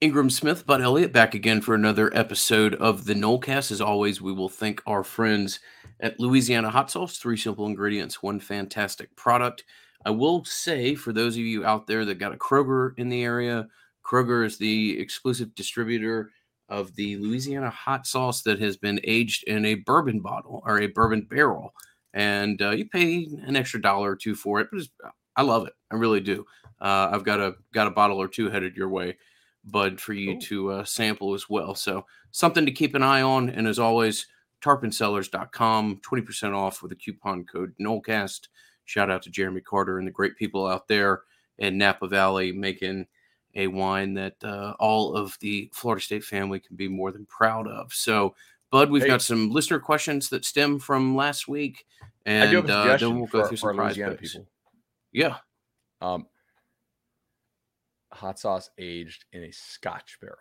[0.00, 3.70] Ingram Smith, Bud Elliott, back again for another episode of the Nolecast.
[3.70, 5.60] As always, we will thank our friends
[6.00, 7.18] at Louisiana Hot Sauce.
[7.18, 9.64] Three simple ingredients, one fantastic product.
[10.06, 13.22] I will say, for those of you out there that got a Kroger in the
[13.22, 13.68] area,
[14.02, 16.30] Kroger is the exclusive distributor
[16.70, 20.86] of the Louisiana hot sauce that has been aged in a bourbon bottle or a
[20.86, 21.74] bourbon barrel.
[22.14, 24.80] And uh, you pay an extra dollar or two for it, but
[25.36, 25.74] I love it.
[25.90, 26.46] I really do.
[26.80, 29.18] Uh, I've got a got a bottle or two headed your way
[29.64, 31.74] bud for you to uh, sample as well.
[31.74, 33.50] So something to keep an eye on.
[33.50, 34.26] And as always,
[34.62, 38.48] tarponcellars.com, 20% off with a coupon code NOLECAST.
[38.84, 41.22] Shout out to Jeremy Carter and the great people out there
[41.58, 43.06] in Napa Valley making
[43.54, 47.66] a wine that uh, all of the Florida State family can be more than proud
[47.66, 47.92] of.
[47.92, 48.34] So,
[48.70, 49.08] Bud, we've hey.
[49.08, 51.84] got some listener questions that stem from last week,
[52.24, 54.46] and uh, then we'll go through some prize people.
[55.12, 55.36] Yeah.
[56.00, 56.26] Um,
[58.12, 60.36] hot sauce aged in a Scotch barrel.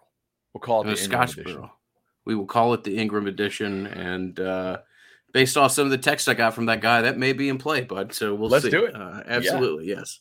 [0.54, 1.54] We'll call it the Scotch edition.
[1.54, 1.72] barrel.
[2.26, 4.80] We will call it the Ingram edition, and uh,
[5.34, 7.58] based off some of the text I got from that guy, that may be in
[7.58, 8.14] play, bud.
[8.14, 8.72] So we'll let's see.
[8.72, 8.96] do it.
[8.96, 9.96] Uh, absolutely, yeah.
[9.98, 10.20] yes.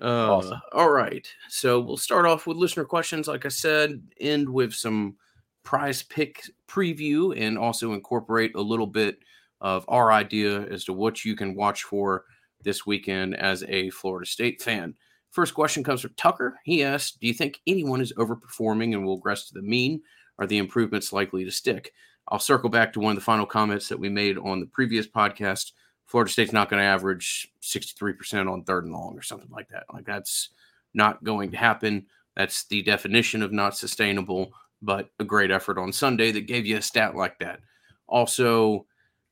[0.00, 0.60] Uh, awesome.
[0.72, 1.26] All right.
[1.48, 3.26] So we'll start off with listener questions.
[3.26, 5.16] Like I said, end with some
[5.64, 9.18] prize pick preview and also incorporate a little bit
[9.60, 12.24] of our idea as to what you can watch for
[12.62, 14.94] this weekend as a Florida State fan.
[15.30, 16.58] First question comes from Tucker.
[16.64, 20.02] He asks, Do you think anyone is overperforming and will regress to the mean?
[20.38, 21.92] Are the improvements likely to stick?
[22.28, 25.06] I'll circle back to one of the final comments that we made on the previous
[25.06, 25.72] podcast.
[26.06, 29.84] Florida State's not going to average 63% on third and long or something like that.
[29.92, 30.50] Like that's
[30.94, 32.06] not going to happen.
[32.36, 36.76] That's the definition of not sustainable, but a great effort on Sunday that gave you
[36.78, 37.60] a stat like that.
[38.06, 38.86] Also,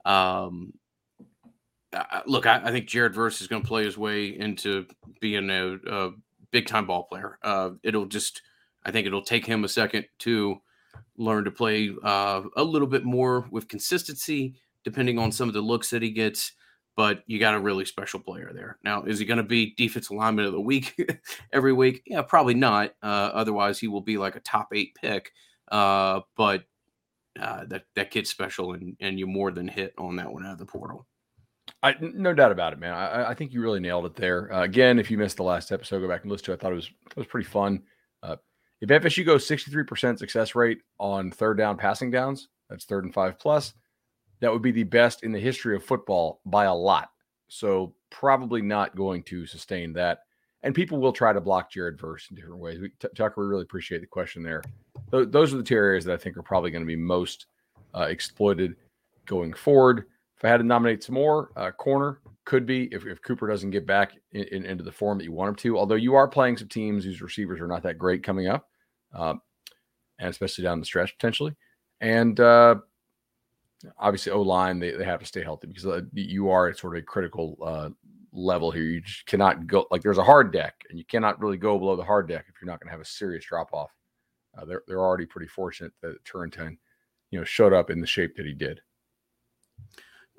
[0.05, 0.73] um,
[2.27, 4.87] look, I, I, think Jared Verse is going to play his way into
[5.21, 6.11] being a, a
[6.51, 7.39] big time ball player.
[7.43, 8.43] Uh, it'll just,
[8.85, 10.61] I think it'll take him a second to
[11.17, 15.61] learn to play uh, a little bit more with consistency, depending on some of the
[15.61, 16.53] looks that he gets.
[16.97, 18.79] But you got a really special player there.
[18.83, 20.99] Now, is he going to be defense alignment of the week
[21.53, 22.03] every week?
[22.07, 22.95] Yeah, probably not.
[23.03, 25.31] Uh, otherwise, he will be like a top eight pick.
[25.71, 26.65] Uh, but
[27.39, 30.53] uh, that that kid's special, and and you more than hit on that one out
[30.53, 31.07] of the portal.
[31.87, 32.93] I, no doubt about it, man.
[32.93, 34.53] I, I think you really nailed it there.
[34.53, 36.55] Uh, again, if you missed the last episode, go back and listen to it.
[36.55, 37.83] I thought it was it was pretty fun.
[38.23, 38.37] Uh,
[38.81, 43.39] if FSU goes 63% success rate on third down passing downs, that's third and five
[43.39, 43.73] plus,
[44.41, 47.11] that would be the best in the history of football by a lot.
[47.49, 50.21] So probably not going to sustain that.
[50.63, 52.81] And people will try to block Jared Verse in different ways.
[52.81, 54.63] We, T- Tucker, we really appreciate the question there.
[55.13, 57.47] Th- those are the two areas that I think are probably going to be most
[57.95, 58.75] uh, exploited
[59.27, 60.07] going forward.
[60.37, 63.71] If I had to nominate some more, uh, corner could be if, if Cooper doesn't
[63.71, 65.79] get back in, in, into the form that you want him to.
[65.79, 68.69] Although you are playing some teams whose receivers are not that great coming up,
[69.15, 69.35] uh,
[70.19, 71.55] and especially down the stretch potentially.
[72.01, 72.77] And uh,
[73.99, 76.97] obviously, O line they, they have to stay healthy because uh, you are at sort
[76.97, 77.89] of a critical uh,
[78.33, 78.85] level here.
[78.85, 81.97] You just cannot go like there's a hard deck, and you cannot really go below
[81.97, 83.91] the hard deck if you're not going to have a serious drop off.
[84.57, 86.79] Uh, they're they're already pretty fortunate that Turrentine,
[87.31, 88.81] you know, showed up in the shape that he did.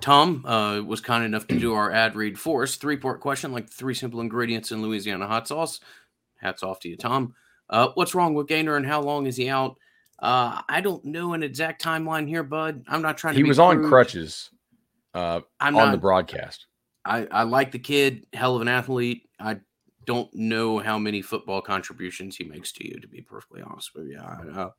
[0.02, 2.76] Tom uh, was kind enough to do our ad read for us.
[2.76, 5.80] Three part question, like three simple ingredients in Louisiana hot sauce.
[6.36, 7.34] Hats off to you, Tom.
[7.70, 9.78] Uh, what's wrong with Gainer and how long is he out?
[10.20, 12.84] Uh, I don't know an exact timeline here, bud.
[12.88, 13.40] I'm not trying to.
[13.40, 13.66] He was crude.
[13.66, 14.52] on crutches
[15.14, 16.68] uh, I'm on not, the broadcast.
[17.04, 19.28] I, I like the kid, hell of an athlete.
[19.40, 19.60] I
[20.06, 24.08] don't know how many football contributions he makes to you, to be perfectly honest with
[24.08, 24.20] you.
[24.20, 24.70] Uh,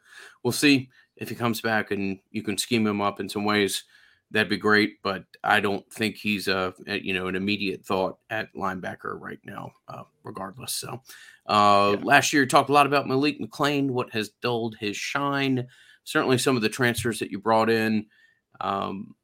[0.43, 3.85] we'll see if he comes back and you can scheme him up in some ways
[4.31, 5.03] that'd be great.
[5.03, 9.41] But I don't think he's a, a you know an immediate thought at linebacker right
[9.45, 10.75] now, uh, regardless.
[10.75, 11.03] So
[11.47, 12.05] uh, yeah.
[12.05, 15.67] last year, talked a lot about Malik McClain, What has dulled his shine?
[16.05, 18.07] Certainly, some of the transfers that you brought in.
[18.61, 19.15] Um,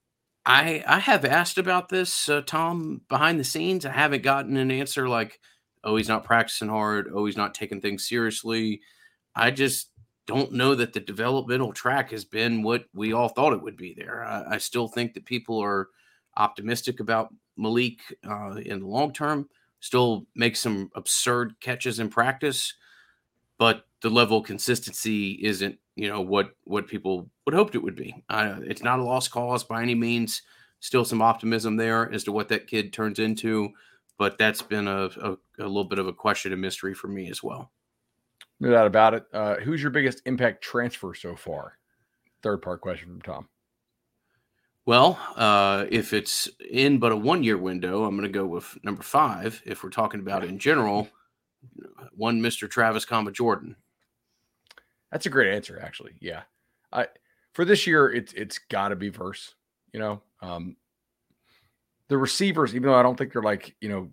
[0.46, 3.86] I I have asked about this, uh, Tom, behind the scenes.
[3.86, 5.40] I haven't gotten an answer like,
[5.82, 7.10] "Oh, he's not practicing hard.
[7.12, 8.80] Oh, he's not taking things seriously."
[9.36, 9.90] I just
[10.26, 13.94] don't know that the developmental track has been what we all thought it would be
[13.94, 14.24] there.
[14.24, 15.88] I, I still think that people are
[16.36, 19.48] optimistic about Malik uh, in the long term,
[19.80, 22.74] still makes some absurd catches in practice,
[23.58, 27.96] but the level of consistency isn't, you know, what what people would hoped it would
[27.96, 28.24] be.
[28.28, 30.42] Uh, it's not a lost cause by any means.
[30.80, 33.70] Still some optimism there as to what that kid turns into,
[34.18, 37.30] but that's been a, a, a little bit of a question and mystery for me
[37.30, 37.70] as well.
[38.60, 39.26] No doubt about it.
[39.32, 41.78] Uh, who's your biggest impact transfer so far?
[42.42, 43.48] Third part question from Tom.
[44.86, 48.76] Well, uh, if it's in but a one year window, I'm going to go with
[48.84, 49.62] number five.
[49.64, 51.08] If we're talking about in general,
[52.14, 52.68] one Mr.
[52.68, 53.76] Travis Kama Jordan.
[55.10, 56.12] That's a great answer, actually.
[56.20, 56.42] Yeah,
[56.92, 57.06] I
[57.52, 59.54] for this year, it's it's got to be verse.
[59.92, 60.76] You know, um,
[62.08, 64.10] the receivers, even though I don't think they're like you know,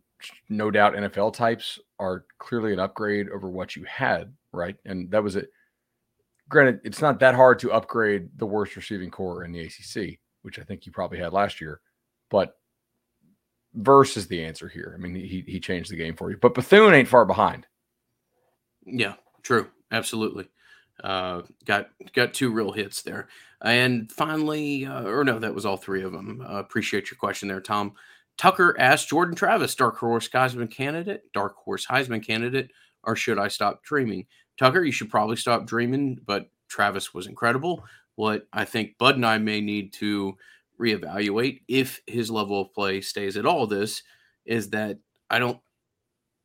[0.49, 4.75] no doubt NFL types, are clearly an upgrade over what you had, right?
[4.85, 5.49] And that was it.
[6.49, 10.59] Granted, it's not that hard to upgrade the worst receiving corps in the ACC, which
[10.59, 11.79] I think you probably had last year,
[12.29, 12.57] but
[13.73, 14.93] Verse is the answer here.
[14.93, 17.65] I mean, he he changed the game for you, but Bethune ain't far behind.
[18.85, 19.13] Yeah,
[19.43, 20.49] true, absolutely.
[21.01, 23.29] Uh, got got two real hits there,
[23.61, 26.45] and finally, uh, or no, that was all three of them.
[26.45, 27.93] Uh, appreciate your question there, Tom.
[28.41, 32.71] Tucker asked Jordan Travis, dark horse Heisman candidate, dark horse Heisman candidate,
[33.03, 34.25] or should I stop dreaming?
[34.57, 37.85] Tucker, you should probably stop dreaming, but Travis was incredible.
[38.15, 40.35] What I think Bud and I may need to
[40.81, 44.01] reevaluate if his level of play stays at all this
[44.47, 44.97] is that
[45.29, 45.59] I don't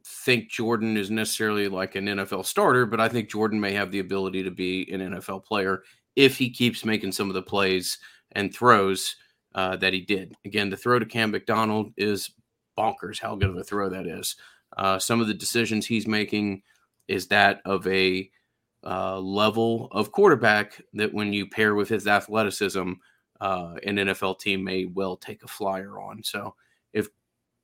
[0.05, 4.01] think Jordan is necessarily like an NFL starter, but I think Jordan may have the
[4.01, 5.83] ability to be an NFL player
[6.15, 7.97] if he keeps making some of the plays
[8.33, 9.17] and throws
[9.57, 10.37] uh, that he did.
[10.45, 12.31] Again, the throw to Cam McDonald is
[12.79, 14.37] bonkers how good of a throw that is.
[14.77, 16.63] Uh, some of the decisions he's making
[17.09, 18.31] is that of a
[18.85, 22.93] uh, level of quarterback that when you pair with his athleticism,
[23.41, 26.23] uh, an NFL team may well take a flyer on.
[26.23, 26.55] So
[26.93, 27.09] if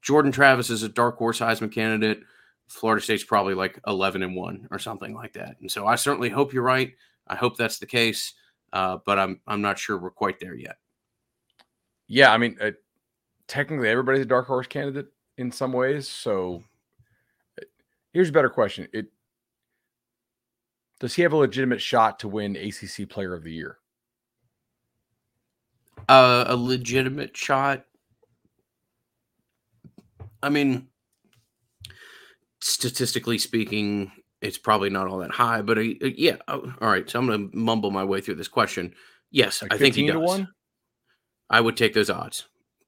[0.01, 2.21] Jordan Travis is a dark horse Heisman candidate,
[2.69, 5.57] Florida State's probably like 11 and 1 or something like that.
[5.61, 6.93] And so I certainly hope you're right.
[7.29, 8.33] I hope that's the case,
[8.73, 10.77] uh, but I'm I'm not sure we're quite there yet.
[12.09, 12.73] Yeah, I mean, uh,
[13.49, 15.07] technically everybody's a dark horse candidate
[15.39, 16.09] in some ways.
[16.09, 16.63] So
[17.61, 17.65] uh,
[18.13, 19.07] here's a better question: It
[21.03, 23.79] does he have a legitimate shot to win ACC Player of the Year?
[26.09, 27.85] Uh, a legitimate shot.
[30.43, 30.89] I mean,
[32.61, 36.37] statistically speaking, it's probably not all that high, but uh, uh yeah.
[36.47, 37.09] Oh, all right.
[37.11, 38.95] So I'm going to mumble my way through this question.
[39.33, 40.43] Yes, like I think he does.
[41.53, 42.47] I would take those odds.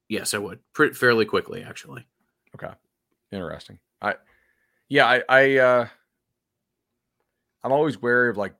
[0.08, 0.58] Yes, I would.
[0.72, 2.04] Pretty fairly quickly, actually.
[2.54, 2.72] Okay.
[3.30, 3.78] Interesting.
[4.00, 4.14] I,
[4.88, 5.88] yeah, I, I, uh,
[7.62, 8.54] I'm always wary of like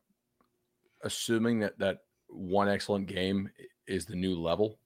[1.02, 3.50] assuming that that one excellent game
[3.86, 4.78] is the new level.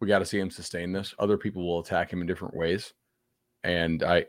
[0.00, 1.14] We got to see him sustain this.
[1.18, 2.92] Other people will attack him in different ways,
[3.64, 4.26] and I,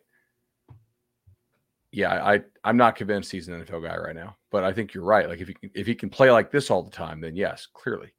[1.92, 4.38] yeah, I I'm not convinced he's an NFL guy right now.
[4.50, 5.28] But I think you're right.
[5.28, 7.68] Like if he can, if he can play like this all the time, then yes,
[7.74, 8.14] clearly,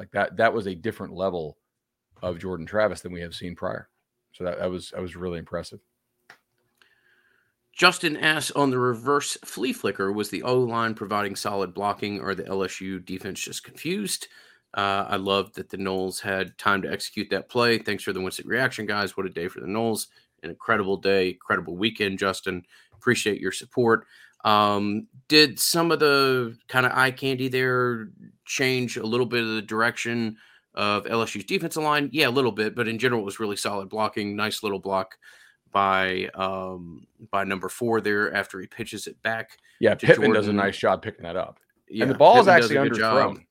[0.00, 1.58] like that that was a different level
[2.22, 3.90] of Jordan Travis than we have seen prior.
[4.32, 5.80] So that, that was that was really impressive.
[7.74, 12.34] Justin asks on the reverse flea flicker, was the O line providing solid blocking or
[12.34, 14.28] the LSU defense just confused?
[14.72, 17.76] Uh, I love that the Noles had time to execute that play.
[17.76, 19.16] Thanks for the Winston reaction, guys.
[19.18, 20.06] What a day for the Noles.
[20.42, 22.64] An incredible day, incredible weekend, Justin.
[22.94, 24.06] Appreciate your support.
[24.44, 28.08] Um, did some of the kind of eye candy there
[28.44, 30.36] change a little bit of the direction
[30.74, 32.08] of LSU's defensive line?
[32.12, 34.36] Yeah, a little bit, but in general, it was really solid blocking.
[34.36, 35.16] Nice little block
[35.72, 39.58] by um by number four there after he pitches it back.
[39.78, 40.34] Yeah, Pittman Jordan.
[40.34, 41.60] does a nice job picking that up.
[41.88, 43.44] Yeah, and the ball Pittman is actually underthrown.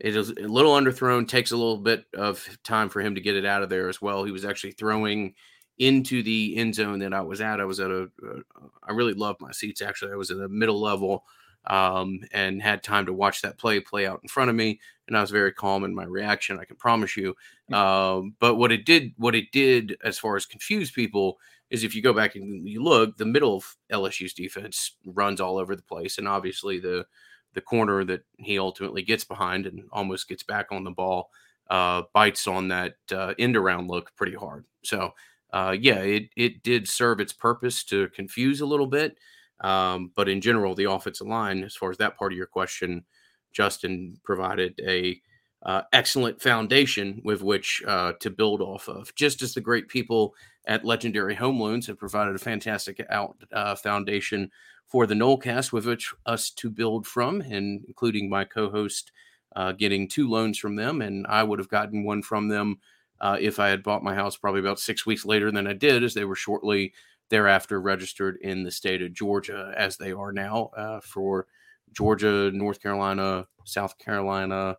[0.00, 3.34] It is a little underthrown, takes a little bit of time for him to get
[3.34, 4.24] it out of there as well.
[4.24, 5.34] He was actually throwing
[5.78, 7.60] into the end zone that I was at.
[7.60, 8.42] I was at a, a
[8.82, 10.12] I really loved my seats actually.
[10.12, 11.24] I was in a middle level
[11.66, 14.80] um, and had time to watch that play play out in front of me.
[15.06, 16.58] And I was very calm in my reaction.
[16.58, 17.34] I can promise you.
[17.70, 17.74] Mm.
[17.74, 21.38] Um, but what it did, what it did as far as confuse people
[21.70, 25.58] is if you go back and you look, the middle of LSU's defense runs all
[25.58, 27.06] over the place, and obviously the
[27.54, 31.30] the corner that he ultimately gets behind and almost gets back on the ball
[31.70, 34.64] uh, bites on that uh, end around look pretty hard.
[34.84, 35.12] So
[35.52, 39.18] uh, yeah, it it did serve its purpose to confuse a little bit,
[39.60, 43.04] um, but in general, the offensive line, as far as that part of your question,
[43.52, 45.20] Justin provided a
[45.62, 49.14] uh, excellent foundation with which uh, to build off of.
[49.14, 50.34] Just as the great people
[50.66, 54.50] at Legendary Home Loans have provided a fantastic out uh, foundation
[54.86, 59.12] for the Nolecast with which us to build from, and including my co-host
[59.56, 62.78] uh, getting two loans from them, and I would have gotten one from them
[63.20, 66.04] uh, if I had bought my house probably about six weeks later than I did,
[66.04, 66.92] as they were shortly
[67.30, 71.46] thereafter registered in the state of Georgia, as they are now uh, for
[71.92, 74.76] Georgia, North Carolina, South Carolina.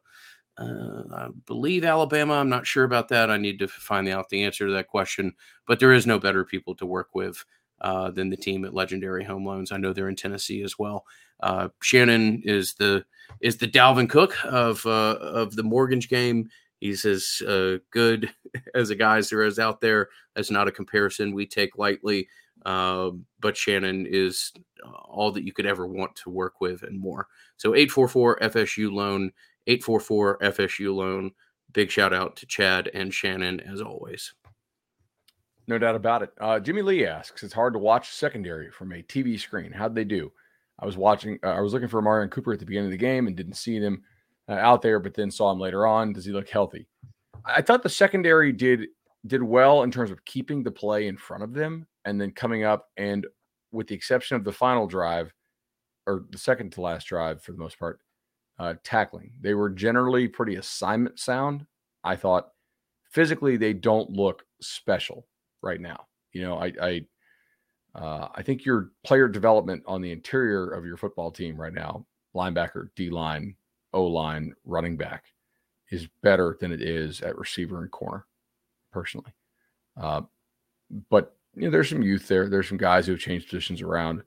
[0.58, 2.34] Uh, I believe Alabama.
[2.34, 3.29] I'm not sure about that.
[3.29, 5.34] I need to find out the answer to that question.
[5.67, 7.43] But there is no better people to work with
[7.81, 9.72] uh, than the team at Legendary Home Loans.
[9.72, 11.05] I know they're in Tennessee as well.
[11.39, 13.05] Uh, Shannon is the
[13.39, 16.50] is the Dalvin Cook of uh, of the mortgage game.
[16.79, 18.33] He's as uh, good
[18.75, 20.09] as a guy as there is out there.
[20.36, 22.27] That's not a comparison we take lightly.
[22.65, 24.51] Uh, but Shannon is
[24.86, 27.27] uh, all that you could ever want to work with and more.
[27.57, 29.31] So 844 FSU loan,
[29.67, 31.31] 844 FSU loan.
[31.71, 34.33] Big shout out to Chad and Shannon as always.
[35.67, 36.31] No doubt about it.
[36.41, 39.71] Uh, Jimmy Lee asks, "It's hard to watch secondary from a TV screen.
[39.71, 40.31] How'd they do?"
[40.79, 41.38] I was watching.
[41.43, 43.53] Uh, I was looking for Marion Cooper at the beginning of the game and didn't
[43.53, 44.03] see him
[44.50, 46.13] uh, out there, but then saw him later on.
[46.13, 46.88] Does he look healthy?
[47.46, 48.88] I thought the secondary did
[49.27, 52.63] did well in terms of keeping the play in front of them and then coming
[52.63, 53.27] up and
[53.72, 55.34] with the exception of the final drive
[56.08, 58.00] or the second to last drive for the most part,
[58.58, 59.32] uh, tackling.
[59.41, 61.65] They were generally pretty assignment sound.
[62.03, 62.50] I thought
[63.12, 65.27] physically they don't look special
[65.62, 66.08] right now.
[66.32, 67.06] You know, I I
[67.96, 72.06] uh, I think your player development on the interior of your football team right now,
[72.36, 73.56] linebacker, D line,
[73.93, 75.25] O line, running back,
[75.91, 78.25] is better than it is at receiver and corner,
[78.91, 79.34] personally.
[80.00, 80.22] Uh,
[81.10, 82.48] but you know, there's some youth there.
[82.48, 84.24] There's some guys who have changed positions around.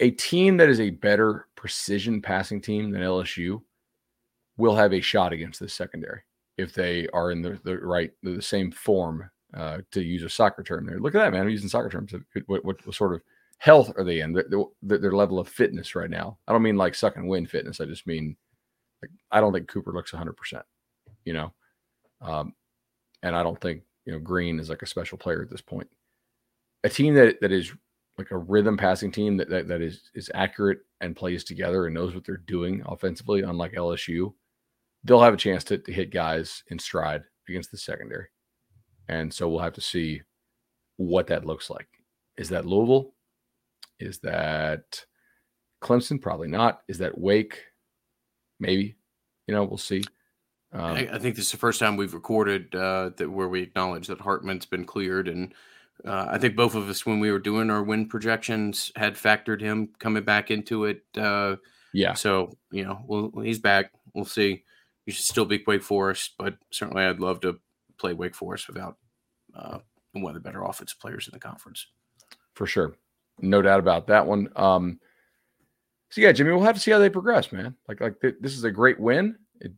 [0.00, 3.60] A team that is a better precision passing team than LSU
[4.56, 6.22] will have a shot against the secondary
[6.56, 10.62] if they are in the, the right the same form uh, to use a soccer
[10.62, 11.00] term there.
[11.00, 11.42] Look at that, man.
[11.42, 12.12] I'm using soccer terms.
[12.46, 13.22] What, what, what sort of
[13.58, 14.32] health are they in?
[14.32, 14.46] Their,
[14.82, 16.38] their, their, level of fitness right now.
[16.46, 17.80] I don't mean like suck and win fitness.
[17.80, 18.36] I just mean
[19.02, 20.36] like I don't think Cooper looks 100.
[20.36, 20.64] percent
[21.24, 21.52] You know,
[22.20, 22.54] um,
[23.22, 25.88] and I don't think you know Green is like a special player at this point.
[26.84, 27.72] A team that that is
[28.16, 31.94] like a rhythm passing team that that, that is is accurate and plays together and
[31.94, 34.32] knows what they're doing offensively, unlike LSU,
[35.04, 38.26] they'll have a chance to, to hit guys in stride against the secondary.
[39.08, 40.22] And so we'll have to see
[40.96, 41.88] what that looks like.
[42.36, 43.14] Is that Louisville?
[44.00, 45.04] Is that
[45.82, 46.20] Clemson?
[46.20, 46.82] Probably not.
[46.88, 47.64] Is that Wake?
[48.60, 48.96] Maybe.
[49.46, 50.02] You know, we'll see.
[50.72, 53.62] Um, I, I, think this is the first time we've recorded uh, that where we
[53.62, 55.54] acknowledge that Hartman's been cleared, and
[56.04, 59.62] uh, I think both of us, when we were doing our win projections, had factored
[59.62, 61.04] him coming back into it.
[61.16, 61.56] Uh,
[61.94, 62.12] yeah.
[62.12, 63.92] So you know, well, he's back.
[64.12, 64.64] We'll see.
[65.06, 67.58] You should still be Wake Forest, but certainly I'd love to
[67.98, 68.96] play Wake Forest without
[69.56, 69.78] uh,
[70.12, 71.86] one of the better offensive players in the conference.
[72.54, 72.94] For sure.
[73.40, 74.48] No doubt about that one.
[74.56, 75.00] Um,
[76.10, 77.74] so yeah, Jimmy, we'll have to see how they progress, man.
[77.86, 79.36] Like, like th- this is a great win.
[79.60, 79.72] It,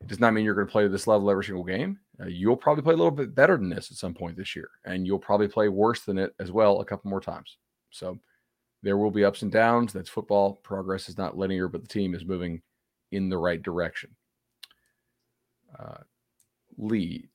[0.00, 1.98] it does not mean you're going to play this level every single game.
[2.20, 4.68] Uh, you'll probably play a little bit better than this at some point this year,
[4.84, 7.56] and you'll probably play worse than it as well a couple more times.
[7.90, 8.18] So
[8.82, 9.92] there will be ups and downs.
[9.92, 10.60] That's football.
[10.62, 12.62] Progress is not linear, but the team is moving
[13.10, 14.14] in the right direction.
[15.78, 15.98] Uh,
[16.78, 17.28] Lee,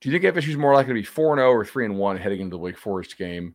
[0.00, 1.98] do you think FSU is more likely to be 4 and 0 or 3 and
[1.98, 3.54] 1 heading into the Wake Forest game?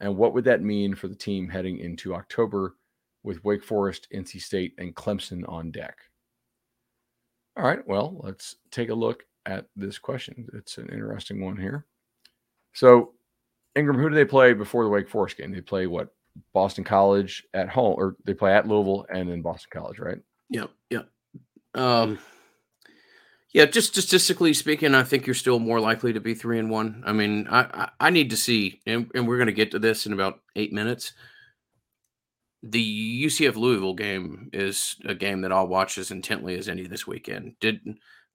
[0.00, 2.76] And what would that mean for the team heading into October
[3.22, 5.98] with Wake Forest, NC State, and Clemson on deck?
[7.56, 10.48] All right, well, let's take a look at this question.
[10.54, 11.86] It's an interesting one here.
[12.72, 13.12] So,
[13.74, 15.52] Ingram, who do they play before the Wake Forest game?
[15.52, 16.14] They play what?
[16.52, 20.18] Boston College at home, or they play at Louisville and then Boston College, right?
[20.50, 21.08] Yep, yep.
[21.74, 22.18] Um,
[23.52, 27.02] yeah, just statistically speaking, I think you're still more likely to be three and one.
[27.04, 30.06] I mean, I I, need to see, and, and we're going to get to this
[30.06, 31.12] in about eight minutes.
[32.62, 37.06] The UCF Louisville game is a game that I'll watch as intently as any this
[37.06, 37.54] weekend.
[37.58, 37.80] Did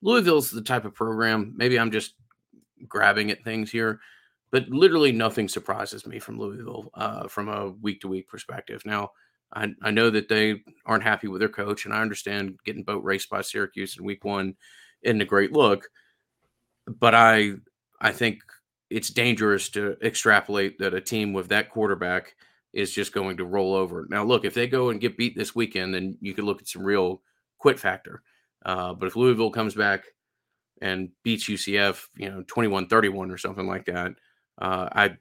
[0.02, 1.54] Louisville's the type of program?
[1.56, 2.16] Maybe I'm just
[2.88, 4.02] grabbing at things here,
[4.52, 8.82] but literally nothing surprises me from Louisville uh, from a week to week perspective.
[8.86, 9.12] Now,
[9.54, 13.04] I, I know that they aren't happy with their coach, and I understand getting boat
[13.04, 14.56] raced by Syracuse in week one
[15.06, 15.88] isn't a great look.
[16.88, 17.54] But I
[18.02, 18.42] I think
[18.90, 22.36] it's dangerous to extrapolate that a team with that quarterback
[22.74, 24.06] is just going to roll over.
[24.10, 26.68] Now, look, if they go and get beat this weekend, then you could look at
[26.68, 27.22] some real
[27.58, 28.22] quit factor.
[28.66, 30.04] Uh, but if Louisville comes back
[30.82, 34.14] and beats UCF, you know, 21 31 or something like that,
[34.62, 35.18] uh, I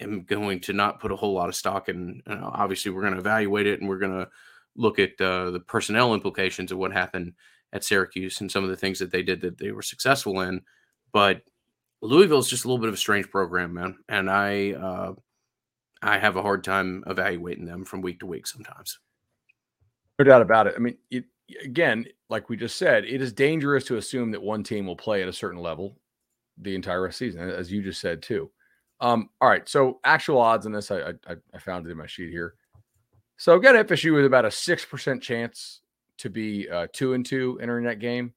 [0.00, 2.22] am going to not put a whole lot of stock in.
[2.26, 4.28] Uh, obviously, we're going to evaluate it and we're going to
[4.76, 7.32] look at uh, the personnel implications of what happened
[7.74, 10.62] at Syracuse and some of the things that they did that they were successful in.
[11.12, 11.42] But
[12.00, 15.14] Louisville is just a little bit of a strange program, man, and I uh,
[16.00, 18.98] I have a hard time evaluating them from week to week sometimes.
[20.18, 20.74] No doubt about it.
[20.76, 21.24] I mean, it,
[21.62, 25.22] again, like we just said, it is dangerous to assume that one team will play
[25.22, 25.98] at a certain level
[26.58, 28.50] the entire season, as you just said too.
[29.00, 32.06] Um, all right, so actual odds on this, I, I, I found it in my
[32.06, 32.54] sheet here.
[33.36, 35.80] So get FSU with about a six percent chance
[36.18, 38.32] to be uh, two and two entering that game,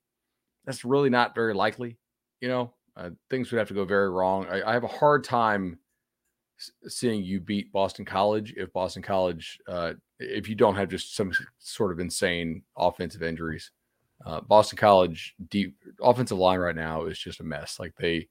[0.66, 1.98] that's really not very likely.
[2.42, 4.46] You know, uh, things would have to go very wrong.
[4.48, 5.80] I, I have a hard time
[6.88, 11.32] seeing you beat Boston College if Boston College, uh, if you don't have just some
[11.60, 13.72] sort of insane offensive injuries.
[14.26, 17.80] Uh, Boston College deep offensive line right now is just a mess.
[17.80, 18.28] Like they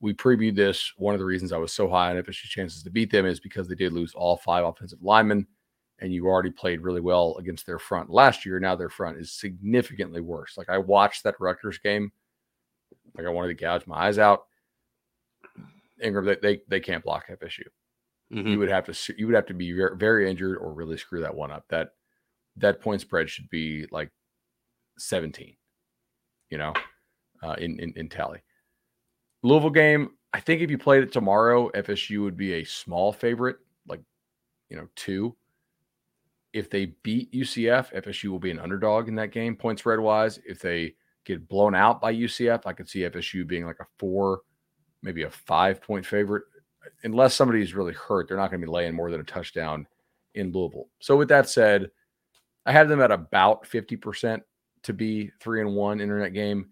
[0.00, 0.92] we previewed this.
[0.98, 3.40] One of the reasons I was so high on FSU chances to beat them is
[3.40, 5.46] because they did lose all five offensive linemen,
[6.00, 8.58] and you already played really well against their front last year.
[8.58, 10.56] Now their front is significantly worse.
[10.56, 12.12] Like I watched that Rutgers game,
[13.16, 14.46] like I wanted to gouge my eyes out.
[16.02, 17.62] Ingram, they they, they can't block FSU.
[18.32, 18.48] Mm-hmm.
[18.48, 21.34] You would have to you would have to be very, injured or really screw that
[21.34, 21.64] one up.
[21.68, 21.90] That
[22.56, 24.10] that point spread should be like
[24.98, 25.56] 17,
[26.50, 26.72] you know,
[27.42, 28.42] uh, in, in in tally.
[29.42, 33.58] Louisville game, I think if you played it tomorrow, FSU would be a small favorite,
[33.86, 34.00] like
[34.68, 35.36] you know, two.
[36.54, 40.38] If they beat UCF, FSU will be an underdog in that game, point spread wise.
[40.46, 40.94] If they
[41.26, 44.40] get blown out by UCF, I could see FSU being like a four,
[45.02, 46.44] maybe a five point favorite
[47.02, 49.86] unless somebody's really hurt, they're not going to be laying more than a touchdown
[50.34, 50.88] in Louisville.
[51.00, 51.90] So with that said,
[52.66, 54.40] I had them at about 50%
[54.84, 56.70] to be three and one internet game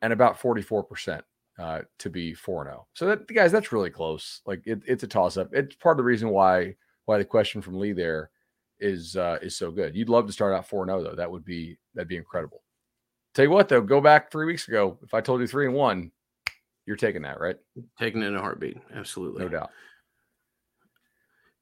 [0.00, 1.22] and about 44%
[1.58, 2.74] uh, to be four and.
[2.74, 2.86] Oh.
[2.94, 4.40] So that guys, that's really close.
[4.46, 5.48] Like it, it's a toss up.
[5.52, 8.30] It's part of the reason why why the question from Lee there
[8.82, 9.94] is uh, is so good.
[9.94, 11.16] You'd love to start out four and zero though.
[11.16, 12.62] That would be that'd be incredible.
[13.34, 14.98] Tell you what though, go back three weeks ago.
[15.02, 16.10] If I told you three and one,
[16.84, 17.56] you're taking that, right?
[17.98, 18.76] Taking it in a heartbeat.
[18.94, 19.42] Absolutely.
[19.42, 19.70] No doubt.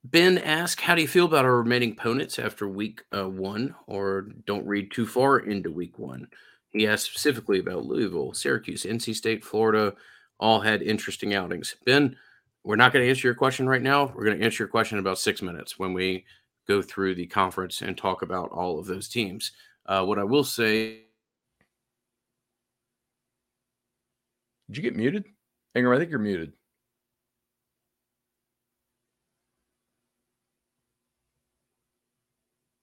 [0.02, 4.28] Ben asked, How do you feel about our remaining opponents after week uh, one, or
[4.46, 6.26] don't read too far into week one?
[6.70, 9.94] He asked specifically about Louisville, Syracuse, NC State, Florida,
[10.38, 11.76] all had interesting outings.
[11.84, 12.16] Ben,
[12.64, 14.12] we're not going to answer your question right now.
[14.14, 16.24] We're going to answer your question in about six minutes when we
[16.68, 19.52] go through the conference and talk about all of those teams.
[19.86, 21.02] Uh, what I will say
[24.70, 25.24] Did you get muted?
[25.74, 26.52] Ingram, I think you're muted.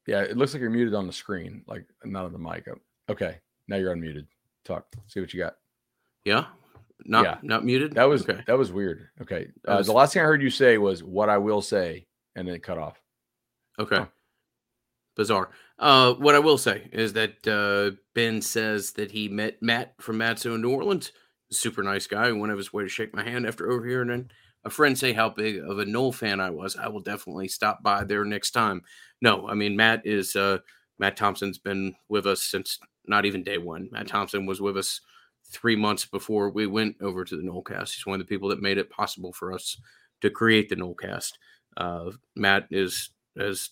[0.05, 2.67] Yeah, it looks like you're muted on the screen, like not on the mic.
[3.09, 3.37] Okay,
[3.69, 4.25] now you're unmuted.
[4.65, 4.85] Talk.
[5.07, 5.55] See what you got.
[6.25, 6.45] Yeah,
[7.05, 7.37] not yeah.
[7.41, 7.93] not muted.
[7.93, 8.41] That was okay.
[8.47, 9.07] that was weird.
[9.21, 9.87] Okay, uh, was...
[9.87, 12.05] the last thing I heard you say was "what I will say,"
[12.35, 13.01] and then it cut off.
[13.79, 14.05] Okay,
[15.15, 15.49] bizarre.
[15.79, 20.17] Uh, what I will say is that uh, Ben says that he met Matt from
[20.17, 21.11] Matzo in New Orleans
[21.51, 24.01] super nice guy went of his way to shake my hand after over here.
[24.01, 24.31] And then
[24.65, 26.75] a friend say how big of a Nole fan I was.
[26.75, 28.81] I will definitely stop by there next time.
[29.21, 30.59] No, I mean Matt is uh,
[30.99, 33.89] Matt Thompson's been with us since not even day one.
[33.91, 35.01] Matt Thompson was with us
[35.49, 37.95] three months before we went over to the Nolecast.
[37.95, 39.79] He's one of the people that made it possible for us
[40.21, 41.33] to create the Nolecast.
[41.77, 43.69] Uh, Matt is as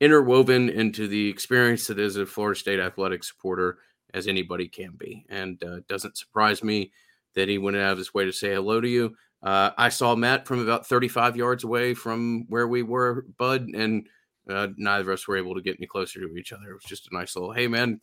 [0.00, 3.78] interwoven into the experience that is a Florida State athletic supporter
[4.12, 5.24] as anybody can be.
[5.28, 6.92] And uh, it doesn't surprise me
[7.34, 9.14] that he went out of his way to say hello to you.
[9.42, 14.06] Uh, I saw Matt from about 35 yards away from where we were, Bud, and
[14.48, 16.70] uh, neither of us were able to get any closer to each other.
[16.70, 18.00] It was just a nice little, hey, man,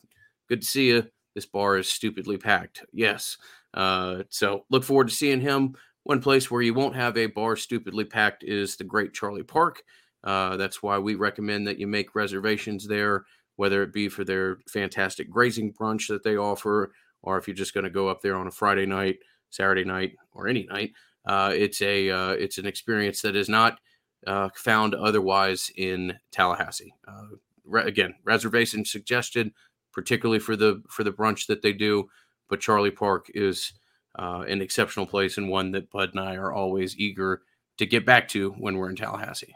[0.50, 1.08] good to see you.
[1.34, 2.84] This bar is stupidly packed.
[2.94, 3.38] Yes.
[3.74, 5.76] Uh, so look forward to seeing him.
[6.04, 9.82] One place where you won't have a bar stupidly packed is the Great Charlie Park.
[10.24, 13.26] Uh, that's why we recommend that you make reservations there
[13.62, 17.76] whether it be for their fantastic grazing brunch that they offer, or if you're just
[17.76, 19.20] going to go up there on a Friday night,
[19.52, 20.94] Saturday night, or any night.
[21.28, 23.80] Uh, it's a uh, it's an experience that is not
[24.26, 26.92] uh, found otherwise in Tallahassee.
[27.08, 29.52] Uh, re- again, reservation suggested,
[29.94, 32.10] particularly for the for the brunch that they do.
[32.50, 33.74] But Charlie Park is
[34.16, 37.44] an exceptional place and one that Bud and I are always eager
[37.78, 39.56] to get back to when we're in Tallahassee.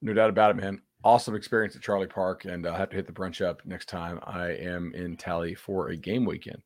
[0.00, 3.06] No doubt about it, man awesome experience at Charlie Park, and I'll have to hit
[3.06, 6.62] the brunch up next time I am in Tally for a game weekend.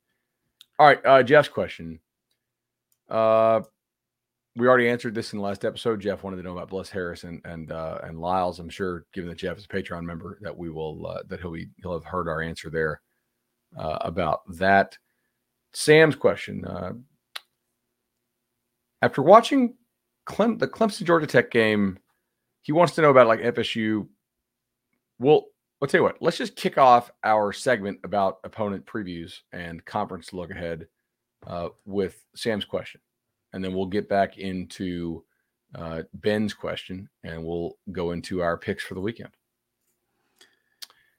[0.79, 2.01] All right, uh, Jeff's question.
[3.09, 3.61] Uh,
[4.57, 6.01] we already answered this in the last episode.
[6.01, 8.59] Jeff wanted to know about Bless Harris and and uh, and Lyles.
[8.59, 11.53] I'm sure, given that Jeff is a Patreon member, that we will uh, that he'll
[11.53, 13.01] be he'll have heard our answer there
[13.79, 14.97] uh, about that.
[15.73, 16.65] Sam's question.
[16.65, 16.93] Uh,
[19.01, 19.75] after watching
[20.27, 21.99] Clem, the Clemson Georgia Tech game,
[22.63, 24.07] he wants to know about like FSU
[25.23, 25.47] well,
[25.81, 30.33] I'll tell you what, let's just kick off our segment about opponent previews and conference
[30.33, 30.87] look ahead
[31.47, 33.01] uh, with Sam's question.
[33.53, 35.25] And then we'll get back into
[35.75, 39.31] uh, Ben's question and we'll go into our picks for the weekend.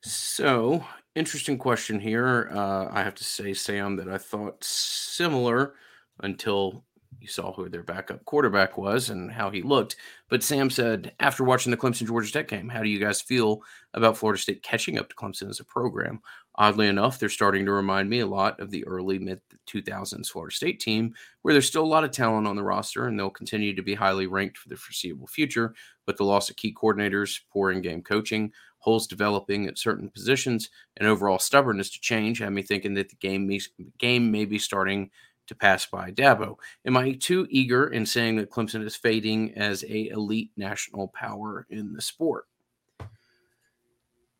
[0.02, 2.50] So, interesting question here.
[2.54, 5.76] Uh, I have to say, Sam, that I thought similar
[6.20, 6.84] until
[7.20, 9.96] you saw who their backup quarterback was and how he looked.
[10.30, 13.62] But Sam said, after watching the Clemson Georgia Tech game, how do you guys feel
[13.94, 16.22] about Florida State catching up to Clemson as a program?
[16.56, 20.56] Oddly enough, they're starting to remind me a lot of the early mid 2000s Florida
[20.56, 23.76] State team, where there's still a lot of talent on the roster and they'll continue
[23.76, 25.74] to be highly ranked for the foreseeable future.
[26.06, 28.52] But the loss of key coordinators, poor in game coaching,
[28.84, 33.16] holes developing at certain positions, and overall stubbornness to change had me thinking that the
[33.16, 33.50] game,
[33.98, 35.10] game may be starting
[35.48, 36.58] to pass by Dabo.
[36.86, 41.66] Am I too eager in saying that Clemson is fading as a elite national power
[41.70, 42.46] in the sport?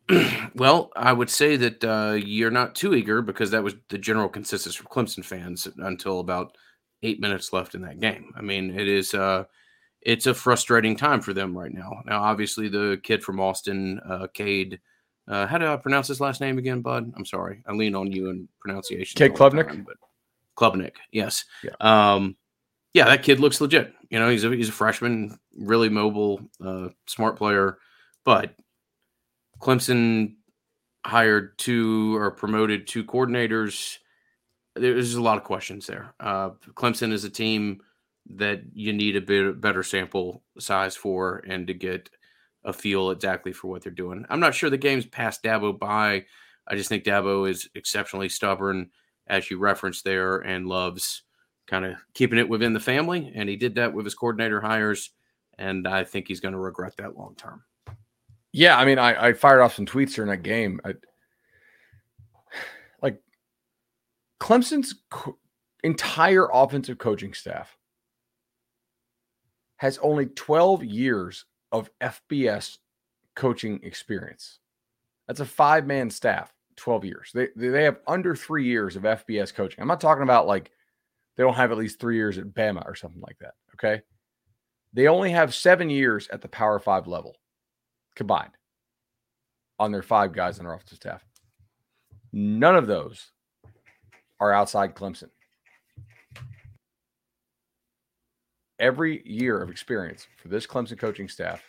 [0.56, 4.30] well, I would say that uh, you're not too eager because that was the general
[4.30, 6.58] consensus from Clemson fans until about
[7.04, 8.34] eight minutes left in that game.
[8.36, 9.46] I mean, it is uh,
[10.02, 12.02] it's a frustrating time for them right now.
[12.06, 14.80] Now, obviously, the kid from Austin, uh, Cade.
[15.26, 17.14] Uh, how do I pronounce his last name again, Bud?
[17.16, 17.64] I'm sorry.
[17.66, 19.18] I lean on you in pronunciation.
[19.18, 19.86] Cade Klubnik.
[19.86, 19.96] but
[20.58, 21.46] Klubnik, yes.
[21.64, 21.76] Yeah.
[21.80, 22.36] Um,
[22.94, 23.94] yeah, that kid looks legit.
[24.10, 27.80] You know, he's a he's a freshman, really mobile, uh, smart player.
[28.24, 28.56] But
[29.60, 30.36] Clemson
[31.06, 33.98] hired two or promoted two coordinators.
[34.76, 36.14] There's a lot of questions there.
[36.20, 37.82] Uh, Clemson is a team
[38.36, 42.10] that you need a bit better sample size for and to get
[42.64, 44.26] a feel exactly for what they're doing.
[44.30, 46.26] I'm not sure the game's passed Dabo by.
[46.68, 48.90] I just think Dabo is exceptionally stubborn
[49.28, 51.24] as you referenced there, and loves
[51.68, 53.32] kind of keeping it within the family.
[53.36, 55.12] And he did that with his coordinator hires.
[55.58, 57.64] And I think he's going to regret that long term.
[58.52, 58.78] Yeah.
[58.78, 60.80] I mean, I, I, fired off some tweets during that game.
[60.84, 60.94] I,
[63.02, 63.22] like
[64.40, 65.38] Clemson's co-
[65.84, 67.76] entire offensive coaching staff
[69.78, 72.78] has only 12 years of FBS
[73.36, 74.60] coaching experience.
[75.28, 76.54] That's a five man staff.
[76.76, 77.32] 12 years.
[77.34, 79.82] They they have under three years of FBS coaching.
[79.82, 80.72] I'm not talking about like
[81.36, 83.54] they don't have at least three years at Bama or something like that.
[83.74, 84.02] Okay.
[84.94, 87.36] They only have seven years at the Power Five level
[88.16, 88.52] combined
[89.80, 91.26] on their five guys on their offensive staff.
[92.32, 93.32] None of those
[94.40, 95.30] are outside Clemson.
[98.80, 101.64] Every year of experience for this Clemson coaching staff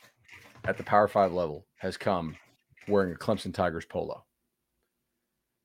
[0.65, 2.37] at the Power Five level has come
[2.89, 4.25] wearing a Clemson Tigers polo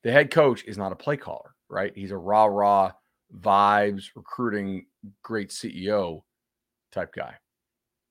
[0.03, 1.91] the head coach is not a play caller, right?
[1.95, 2.91] He's a rah rah
[3.37, 4.85] vibes recruiting
[5.23, 6.23] great CEO
[6.91, 7.35] type guy,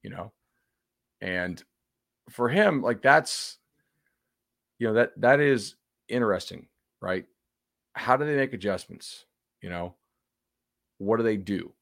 [0.02, 0.32] you know?
[1.20, 1.62] And
[2.30, 3.58] for him, like that's
[4.78, 5.74] you know, that that is
[6.08, 6.68] interesting,
[7.00, 7.24] right?
[7.94, 9.24] How do they make adjustments?
[9.60, 9.96] You know,
[10.98, 11.72] what do they do?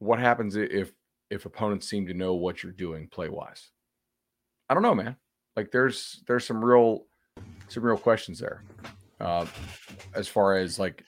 [0.00, 0.92] What happens if
[1.30, 3.70] if opponents seem to know what you're doing play wise?
[4.68, 5.16] I don't know, man.
[5.56, 7.04] Like there's there's some real
[7.68, 8.62] some real questions there
[9.20, 9.46] uh,
[10.14, 11.04] as far as like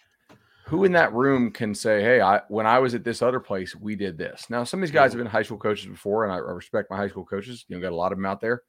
[0.68, 3.75] who in that room can say, "Hey, I when I was at this other place,
[3.75, 6.33] we did this." Now, some of these guys have been high school coaches before, and
[6.33, 7.64] I, respect my high school coaches.
[7.68, 8.62] You know, got a lot of them out there,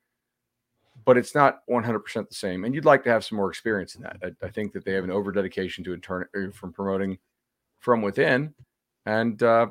[1.06, 2.64] but it's not 100 percent the same.
[2.64, 4.18] And you'd like to have some more experience in that.
[4.24, 7.18] I, I think that they have an over dedication to intern er, from promoting
[7.80, 8.54] from within,
[9.06, 9.68] and uh,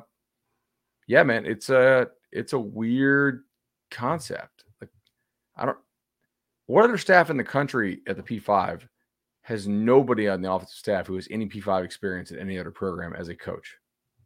[1.07, 3.43] yeah, man, it's a it's a weird
[3.89, 4.65] concept.
[4.79, 4.91] Like,
[5.57, 5.77] I don't.
[6.67, 8.87] What other staff in the country at the P5
[9.49, 13.15] has nobody on the offensive staff who has any P5 experience in any other program
[13.15, 13.77] as a coach.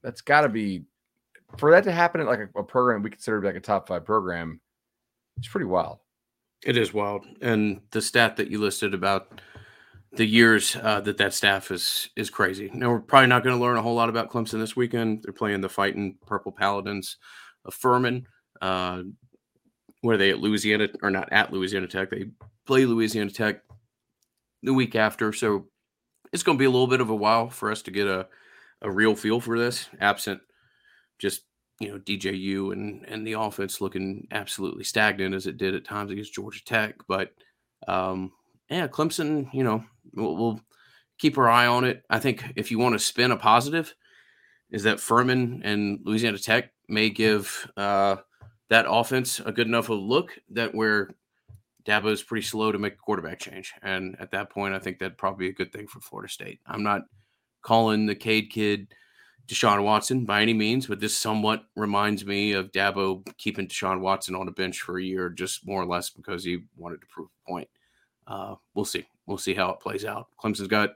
[0.04, 0.84] That's got to be
[1.58, 4.04] for that to happen at like a, a, program we consider like a top five
[4.04, 4.60] program.
[5.38, 6.00] It's pretty wild.
[6.66, 9.40] It is wild, and the stat that you listed about
[10.12, 12.70] the years uh, that that staff is is crazy.
[12.74, 15.24] Now we're probably not going to learn a whole lot about Clemson this weekend.
[15.24, 17.16] They're playing the fighting Purple Paladins
[17.64, 18.28] of Furman.
[18.62, 19.04] Uh,
[20.02, 22.10] where are they at Louisiana or not at Louisiana Tech?
[22.10, 22.26] They
[22.66, 23.62] play Louisiana Tech
[24.64, 25.32] the week after.
[25.32, 25.68] So
[26.32, 28.28] it's going to be a little bit of a while for us to get a,
[28.82, 30.42] a real feel for this, absent
[31.20, 31.44] just
[31.80, 36.12] you know DJU and and the offense looking absolutely stagnant as it did at times
[36.12, 36.96] against Georgia Tech.
[37.08, 37.32] But
[37.88, 38.32] um,
[38.70, 40.62] yeah, Clemson, you know, we'll, we'll
[41.18, 42.04] keep our eye on it.
[42.10, 43.94] I think if you want to spin a positive,
[44.72, 48.18] is that Furman and Louisiana Tech may give uh,
[48.70, 51.10] that offense a good enough a look that where
[51.86, 53.74] Dabo is pretty slow to make a quarterback change.
[53.82, 56.60] And at that point, I think that'd probably be a good thing for Florida State.
[56.66, 57.02] I'm not
[57.62, 58.94] calling the Cade kid
[59.48, 64.36] Deshaun Watson by any means, but this somewhat reminds me of Dabo keeping Deshaun Watson
[64.36, 67.28] on the bench for a year, just more or less because he wanted to prove
[67.28, 67.70] a point.
[68.26, 69.06] Uh, we'll see.
[69.26, 70.28] We'll see how it plays out.
[70.42, 70.92] Clemson's got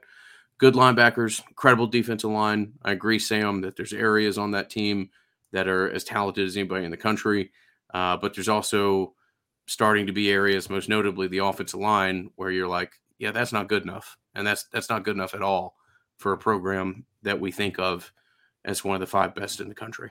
[0.56, 2.72] good linebackers, incredible defensive line.
[2.82, 5.10] I agree, Sam, that there's areas on that team
[5.52, 7.50] that are as talented as anybody in the country.
[7.92, 9.14] Uh, but there's also
[9.68, 13.68] starting to be areas, most notably the offensive line, where you're like, yeah, that's not
[13.68, 15.76] good enough, and that's that's not good enough at all
[16.18, 18.12] for a program that we think of
[18.64, 20.10] as one of the five best in the country.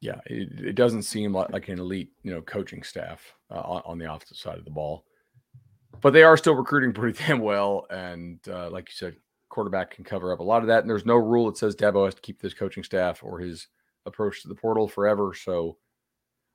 [0.00, 3.82] Yeah, it, it doesn't seem like, like an elite, you know, coaching staff uh, on,
[3.84, 5.04] on, the offensive side of the ball,
[6.00, 7.86] but they are still recruiting pretty damn well.
[7.90, 9.16] And uh, like you said,
[9.48, 10.82] quarterback can cover up a lot of that.
[10.82, 13.66] And there's no rule that says Dabo has to keep this coaching staff or his
[14.06, 15.34] approach to the portal forever.
[15.34, 15.78] So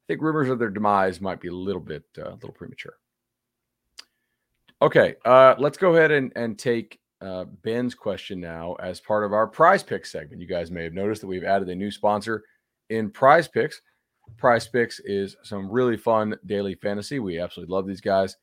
[0.03, 2.97] I think rumors of their demise might be a little bit uh, a little premature.
[4.81, 9.31] Okay, uh, let's go ahead and and take uh, Ben's question now as part of
[9.31, 10.41] our prize picks segment.
[10.41, 12.43] You guys may have noticed that we've added a new sponsor
[12.89, 13.81] in prize picks.
[14.37, 17.19] Prize picks is some really fun daily fantasy.
[17.19, 18.35] We absolutely love these guys.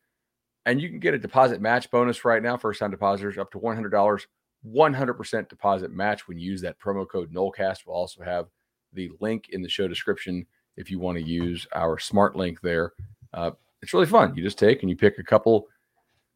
[0.66, 3.58] And you can get a deposit match bonus right now, first time depositors up to
[3.58, 4.26] $100,
[4.66, 7.86] 100% deposit match when you use that promo code NOLECAST.
[7.86, 8.46] We'll also have
[8.92, 10.46] the link in the show description
[10.80, 12.94] if you want to use our smart link there.
[13.32, 14.34] Uh, it's really fun.
[14.34, 15.68] You just take and you pick a couple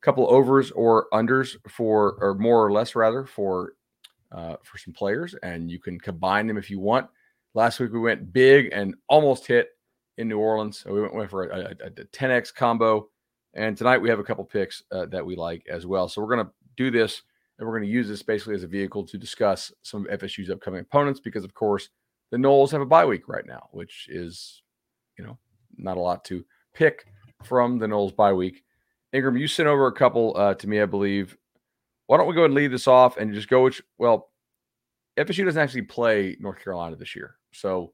[0.04, 3.72] couple overs or unders for or more or less rather for
[4.32, 7.08] uh, for some players and you can combine them if you want
[7.54, 9.70] last week we went big and almost hit
[10.18, 13.08] in new orleans so we went, went for a, a, a 10x combo
[13.54, 16.34] and tonight we have a couple picks uh, that we like as well so we're
[16.34, 17.22] going to do this
[17.58, 20.50] and we're going to use this basically as a vehicle to discuss some of fsu's
[20.50, 21.88] upcoming opponents because of course
[22.34, 24.62] the Noles have a bye week right now which is
[25.16, 25.38] you know
[25.76, 26.44] not a lot to
[26.74, 27.06] pick
[27.44, 28.64] from the Noles bye week
[29.14, 31.38] Ingram, you sent over a couple uh, to me, I believe.
[32.08, 33.62] Why don't we go and lead this off and just go?
[33.62, 34.32] Which well,
[35.16, 37.92] FSU doesn't actually play North Carolina this year, so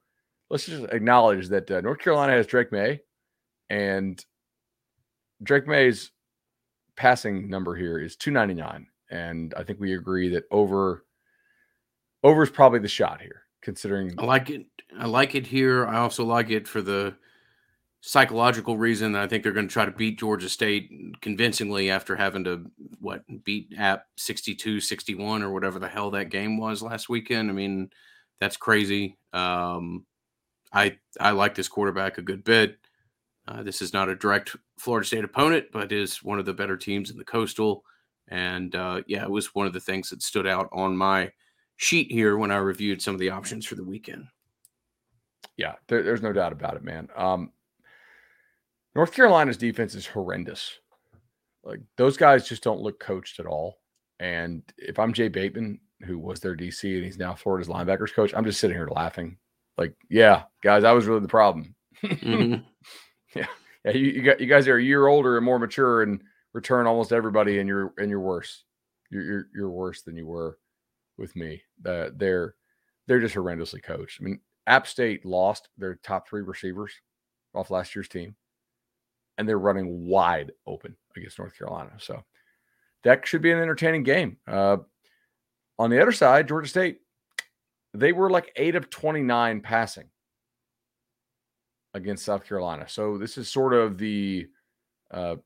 [0.49, 3.03] let's just acknowledge that uh, North Carolina has Drake Maye,
[3.69, 4.25] and
[5.43, 6.11] Drake Maye's
[6.97, 11.05] passing number here is 299, and I think we agree that over
[12.25, 14.15] over is probably the shot here, considering.
[14.19, 14.67] I like it.
[14.99, 15.87] I like it here.
[15.87, 17.15] I also like it for the
[18.03, 22.17] psychological reason that I think they're going to try to beat Georgia State convincingly after
[22.17, 27.09] having to what beat App 62 61 or whatever the hell that game was last
[27.09, 27.51] weekend.
[27.51, 27.91] I mean,
[28.41, 29.17] that's crazy.
[29.33, 30.07] Um,
[30.73, 32.79] I I like this quarterback a good bit.
[33.47, 36.77] Uh, this is not a direct Florida State opponent, but is one of the better
[36.77, 37.85] teams in the Coastal.
[38.29, 41.33] And uh, yeah, it was one of the things that stood out on my
[41.81, 44.27] sheet here when I reviewed some of the options for the weekend.
[45.57, 47.09] Yeah, there, there's no doubt about it, man.
[47.17, 47.53] Um,
[48.95, 50.79] North Carolina's defense is horrendous.
[51.65, 53.79] Like those guys just don't look coached at all.
[54.19, 58.35] And if I'm Jay Bateman, who was their DC and he's now Florida's linebackers coach,
[58.37, 59.39] I'm just sitting here laughing.
[59.79, 61.75] Like, yeah, guys, I was really the problem.
[62.05, 62.63] Mm-hmm.
[63.35, 63.47] yeah,
[63.87, 66.21] yeah, you, you, got you guys are a year older and more mature and
[66.53, 68.65] return almost everybody, and you're and you're worse.
[69.11, 70.59] You're you're, you're worse than you were
[71.21, 71.63] with me.
[71.87, 72.55] Uh, they're
[73.07, 74.19] they're just horrendously coached.
[74.21, 76.93] I mean, App State lost their top three receivers
[77.55, 78.35] off last year's team
[79.41, 81.93] and they're running wide open against North Carolina.
[81.99, 82.23] So
[83.05, 84.37] that should be an entertaining game.
[84.47, 84.77] Uh,
[85.79, 86.99] on the other side, Georgia State,
[87.95, 90.11] they were like eight of 29 passing
[91.95, 92.87] against South Carolina.
[92.87, 94.47] So this is sort of the
[95.11, 95.37] uh,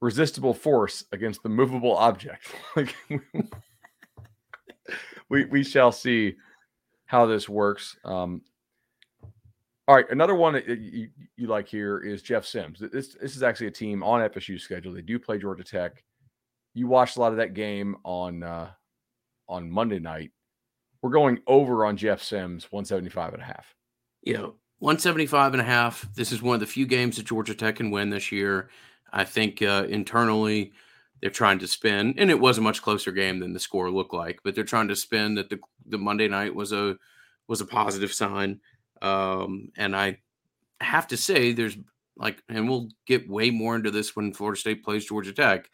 [0.00, 2.54] resistible force against the movable object.
[2.76, 2.94] like
[5.34, 6.36] we we shall see
[7.06, 7.96] how this works.
[8.04, 8.40] Um,
[9.86, 12.78] all right, another one that you, you like here is Jeff Sims.
[12.80, 14.94] This this is actually a team on FSU's schedule.
[14.94, 16.04] They do play Georgia Tech.
[16.72, 18.70] You watched a lot of that game on uh,
[19.48, 20.30] on Monday night.
[21.02, 23.74] We're going over on Jeff Sims, 175 and a half.
[24.22, 24.46] Yeah,
[24.78, 26.08] 175 and a half.
[26.14, 28.70] This is one of the few games that Georgia Tech can win this year.
[29.12, 30.72] I think uh, internally
[31.24, 34.12] they're trying to spin, and it was a much closer game than the score looked
[34.12, 36.98] like, but they're trying to spin that the, the Monday night was a
[37.48, 38.60] was a positive sign.
[39.00, 40.18] Um, and I
[40.82, 41.78] have to say, there's
[42.18, 45.70] like, and we'll get way more into this when Florida State plays Georgia Tech.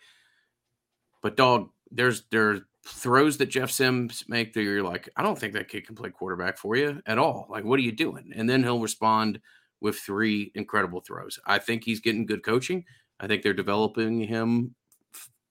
[1.21, 5.37] But dog, there's there are throws that Jeff Sims make that you're like, I don't
[5.37, 7.49] think that kid can play quarterback for you at all.
[7.51, 8.31] Like, what are you doing?
[8.37, 9.41] And then he'll respond
[9.81, 11.41] with three incredible throws.
[11.45, 12.85] I think he's getting good coaching.
[13.19, 14.77] I think they're developing him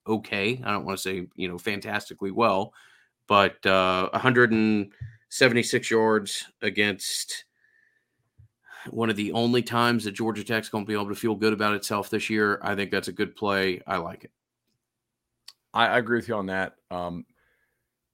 [0.09, 0.61] okay.
[0.63, 2.73] I don't want to say, you know, fantastically well,
[3.27, 7.45] but uh 176 yards against
[8.89, 11.53] one of the only times that Georgia Tech's going to be able to feel good
[11.53, 12.59] about itself this year.
[12.63, 13.81] I think that's a good play.
[13.85, 14.31] I like it.
[15.73, 16.75] I, I agree with you on that.
[16.89, 17.25] Um,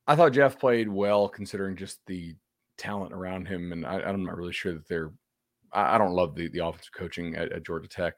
[0.08, 2.36] I thought Jeff played well considering just the
[2.78, 5.12] talent around him, and I, am not really sure that they're.
[5.72, 8.16] I, I, don't love the the offensive coaching at, at Georgia Tech.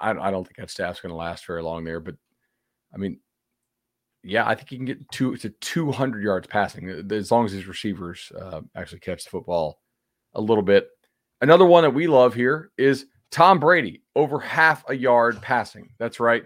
[0.00, 2.14] I, I, don't think that staff's going to last very long there, but
[2.96, 3.18] I mean,
[4.24, 7.52] yeah, I think he can get two to 200 yards passing uh, as long as
[7.52, 9.80] his receivers uh, actually catch the football
[10.34, 10.88] a little bit.
[11.42, 15.90] Another one that we love here is Tom Brady, over half a yard passing.
[15.98, 16.44] That's right.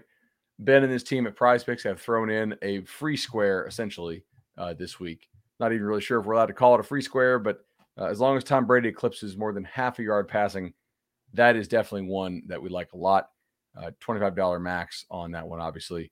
[0.59, 4.23] Ben and his team at Prize Picks have thrown in a free square essentially
[4.57, 5.29] uh, this week.
[5.59, 7.63] Not even really sure if we're allowed to call it a free square, but
[7.97, 10.73] uh, as long as Tom Brady eclipses more than half a yard passing,
[11.33, 13.29] that is definitely one that we like a lot.
[13.75, 16.11] Uh, $25 max on that one, obviously.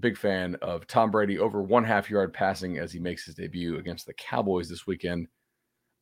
[0.00, 3.78] Big fan of Tom Brady over one half yard passing as he makes his debut
[3.78, 5.28] against the Cowboys this weekend.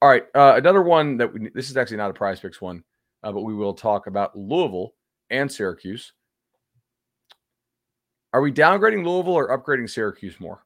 [0.02, 2.84] All right, uh, another one that we, this is actually not a prize picks one,
[3.22, 4.94] uh, but we will talk about Louisville
[5.30, 6.12] and Syracuse.
[8.32, 10.62] Are we downgrading Louisville or upgrading Syracuse more?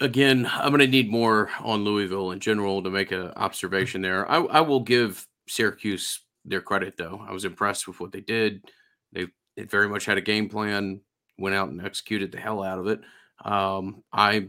[0.00, 4.30] Again, I'm going to need more on Louisville in general to make an observation there.
[4.30, 7.24] I, I will give Syracuse their credit, though.
[7.26, 8.62] I was impressed with what they did.
[9.12, 11.00] They, they very much had a game plan,
[11.38, 13.00] went out and executed the hell out of it.
[13.44, 14.48] Um, I,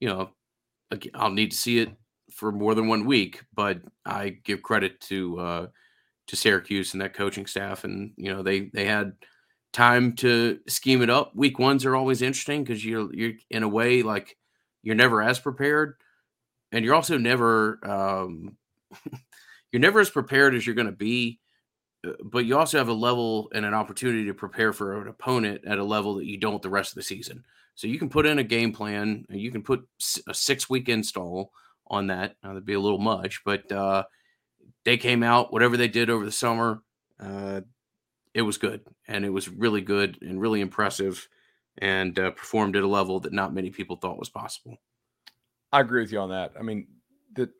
[0.00, 0.30] you know,
[1.14, 1.90] I'll need to see it
[2.30, 5.66] for more than one week, but I give credit to uh,
[6.26, 9.12] to Syracuse and that coaching staff, and you know they they had
[9.72, 11.34] time to scheme it up.
[11.34, 14.36] Week ones are always interesting because you're you're in a way like
[14.82, 15.94] you're never as prepared,
[16.72, 18.56] and you're also never um,
[19.72, 21.40] you're never as prepared as you're going to be.
[22.04, 25.62] Uh, but you also have a level and an opportunity to prepare for an opponent
[25.66, 27.44] at a level that you don't the rest of the season.
[27.74, 29.86] So you can put in a game plan, you can put
[30.28, 31.52] a six week install
[31.88, 32.36] on that.
[32.42, 34.04] Now, that'd be a little much, but uh,
[34.84, 36.82] they came out, whatever they did over the summer,
[37.18, 37.62] uh,
[38.32, 38.82] it was good.
[39.08, 41.28] And it was really good and really impressive
[41.78, 44.78] and uh, performed at a level that not many people thought was possible.
[45.72, 46.52] I agree with you on that.
[46.58, 46.86] I mean,
[47.34, 47.50] the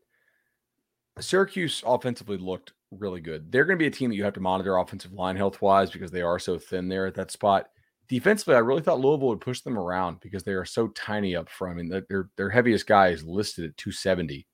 [1.20, 3.50] Syracuse offensively looked really good.
[3.50, 5.90] They're going to be a team that you have to monitor offensive line health wise
[5.90, 7.66] because they are so thin there at that spot.
[8.08, 11.48] Defensively, I really thought Louisville would push them around because they are so tiny up
[11.48, 11.78] front.
[11.78, 14.46] I mean, their their heaviest guy is listed at 270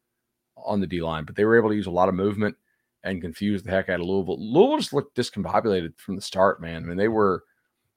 [0.57, 2.55] on the D line, but they were able to use a lot of movement
[3.03, 4.37] and confuse the heck out of Louisville.
[4.39, 6.85] Louisville just looked discombobulated from the start, man.
[6.85, 7.45] I mean, they were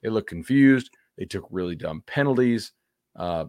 [0.02, 0.90] they looked confused.
[1.18, 2.72] They took really dumb penalties.
[3.16, 3.46] Uh,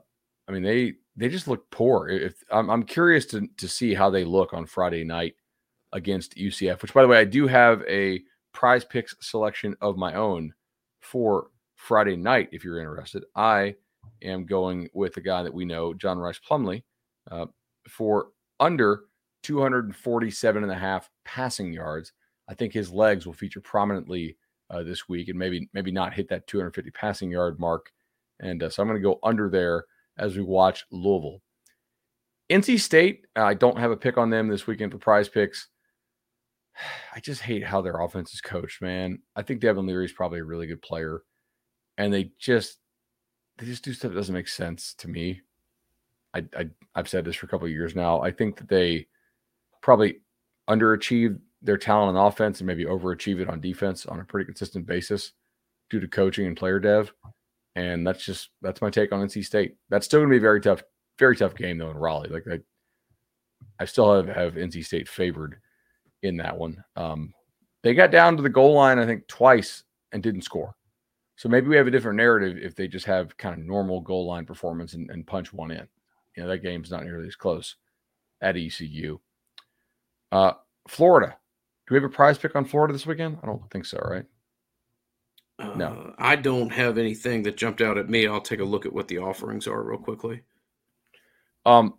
[0.46, 2.09] I mean, they they just looked poor.
[2.09, 5.35] If I'm, I'm curious to to see how they look on Friday night
[5.94, 10.14] against UCF, which by the way, I do have a prize picks selection of my
[10.14, 10.52] own
[11.00, 12.50] for Friday night.
[12.52, 13.76] If you're interested, I
[14.22, 16.83] am going with a guy that we know, John Rhett Plumlee,
[17.30, 17.46] uh,
[17.88, 18.28] for
[18.61, 19.04] under
[19.44, 22.12] 247 and a half passing yards.
[22.48, 24.37] I think his legs will feature prominently
[24.70, 27.90] uh, this week and maybe maybe not hit that 250 passing yard mark.
[28.40, 29.85] And uh, so I'm going to go under there
[30.18, 31.40] as we watch Louisville.
[32.50, 35.68] NC State, I don't have a pick on them this weekend for prize picks.
[37.14, 39.20] I just hate how their offense is coached, man.
[39.37, 41.22] I think Devin Leary is probably a really good player.
[41.98, 42.78] And they just
[43.58, 45.42] they just do stuff that doesn't make sense to me.
[46.34, 48.20] I, I have said this for a couple years now.
[48.20, 49.06] I think that they
[49.80, 50.22] probably
[50.68, 54.87] underachieve their talent on offense and maybe overachieve it on defense on a pretty consistent
[54.87, 55.32] basis
[55.90, 57.12] due to coaching and player dev.
[57.76, 59.76] And that's just that's my take on NC State.
[59.88, 60.82] That's still gonna be a very tough,
[61.18, 62.28] very tough game though in Raleigh.
[62.28, 62.58] Like I,
[63.78, 65.60] I still have, have NC State favored
[66.24, 66.82] in that one.
[66.96, 67.32] Um,
[67.82, 70.74] they got down to the goal line, I think, twice and didn't score.
[71.37, 74.26] So maybe we have a different narrative if they just have kind of normal goal
[74.26, 75.87] line performance and, and punch one in.
[76.37, 77.76] You know, that game's not nearly as close
[78.40, 79.18] at ECU.
[80.32, 80.52] Uh,
[80.88, 81.37] Florida.
[81.87, 83.38] Do we have a prize pick on Florida this weekend?
[83.42, 84.24] I don't think so, right?
[85.58, 86.14] Uh, no.
[86.18, 88.26] I don't have anything that jumped out at me.
[88.26, 90.42] I'll take a look at what the offerings are real quickly.
[91.66, 91.94] Um,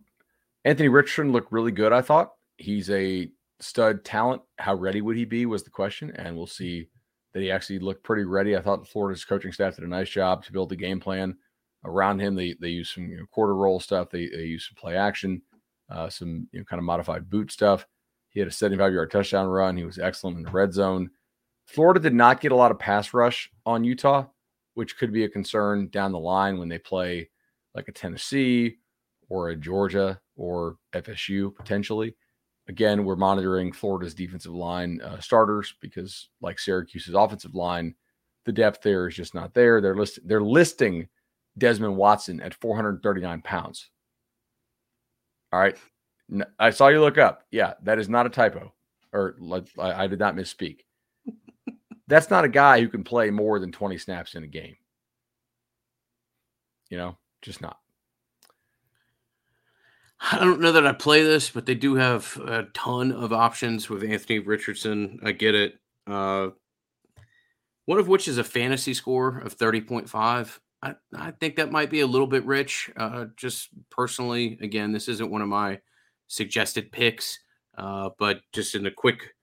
[0.64, 2.34] Anthony Richardson looked really good, I thought.
[2.58, 4.42] He's a stud talent.
[4.58, 6.90] How ready would he be was the question, and we'll see
[7.34, 8.56] that he actually looked pretty ready.
[8.56, 11.36] I thought Florida's coaching staff did a nice job to build the game plan
[11.84, 12.36] around him.
[12.36, 14.10] They they use some you know, quarter roll stuff.
[14.10, 15.42] They they use some play action,
[15.90, 17.86] uh, some you know kind of modified boot stuff.
[18.30, 19.78] He had a 75 yard touchdown run.
[19.78, 21.10] He was excellent in the red zone.
[21.66, 24.26] Florida did not get a lot of pass rush on Utah,
[24.76, 27.30] which could be a concern down the line when they play
[27.74, 28.78] like a Tennessee
[29.30, 32.16] or a Georgia or FSU potentially.
[32.68, 37.94] Again, we're monitoring Florida's defensive line uh, starters because, like Syracuse's offensive line,
[38.46, 39.82] the depth there is just not there.
[39.82, 41.08] They're list they're listing
[41.58, 43.90] Desmond Watson at 439 pounds.
[45.52, 45.78] All right,
[46.60, 47.44] I saw you look up.
[47.52, 48.74] Yeah, that is not a typo,
[49.14, 49.36] or
[49.80, 50.80] I did not misspeak.
[52.08, 54.76] That's not a guy who can play more than 20 snaps in a game.
[56.90, 57.78] You know, just not.
[60.32, 63.90] I don't know that I play this, but they do have a ton of options
[63.90, 65.20] with Anthony Richardson.
[65.24, 65.80] I get it.
[66.08, 66.50] Uh,
[67.86, 70.60] one of which is a fantasy score of 30.5.
[70.82, 72.90] I, I think that might be a little bit rich.
[72.98, 75.80] Uh, just personally, again, this isn't one of my
[76.28, 77.40] suggested picks,
[77.78, 79.36] uh, but just in a quick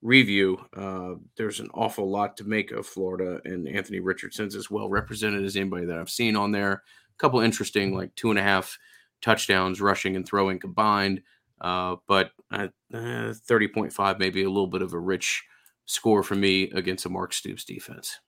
[0.00, 4.88] review, uh, there's an awful lot to make of Florida, and Anthony Richardson's as well
[4.88, 6.72] represented as anybody that I've seen on there.
[6.72, 8.78] A couple interesting, like two and a half
[9.22, 11.22] touchdowns rushing and throwing combined.
[11.60, 15.44] Uh, but uh, 30.5 maybe a little bit of a rich
[15.84, 18.18] score for me against a Mark Stoops defense.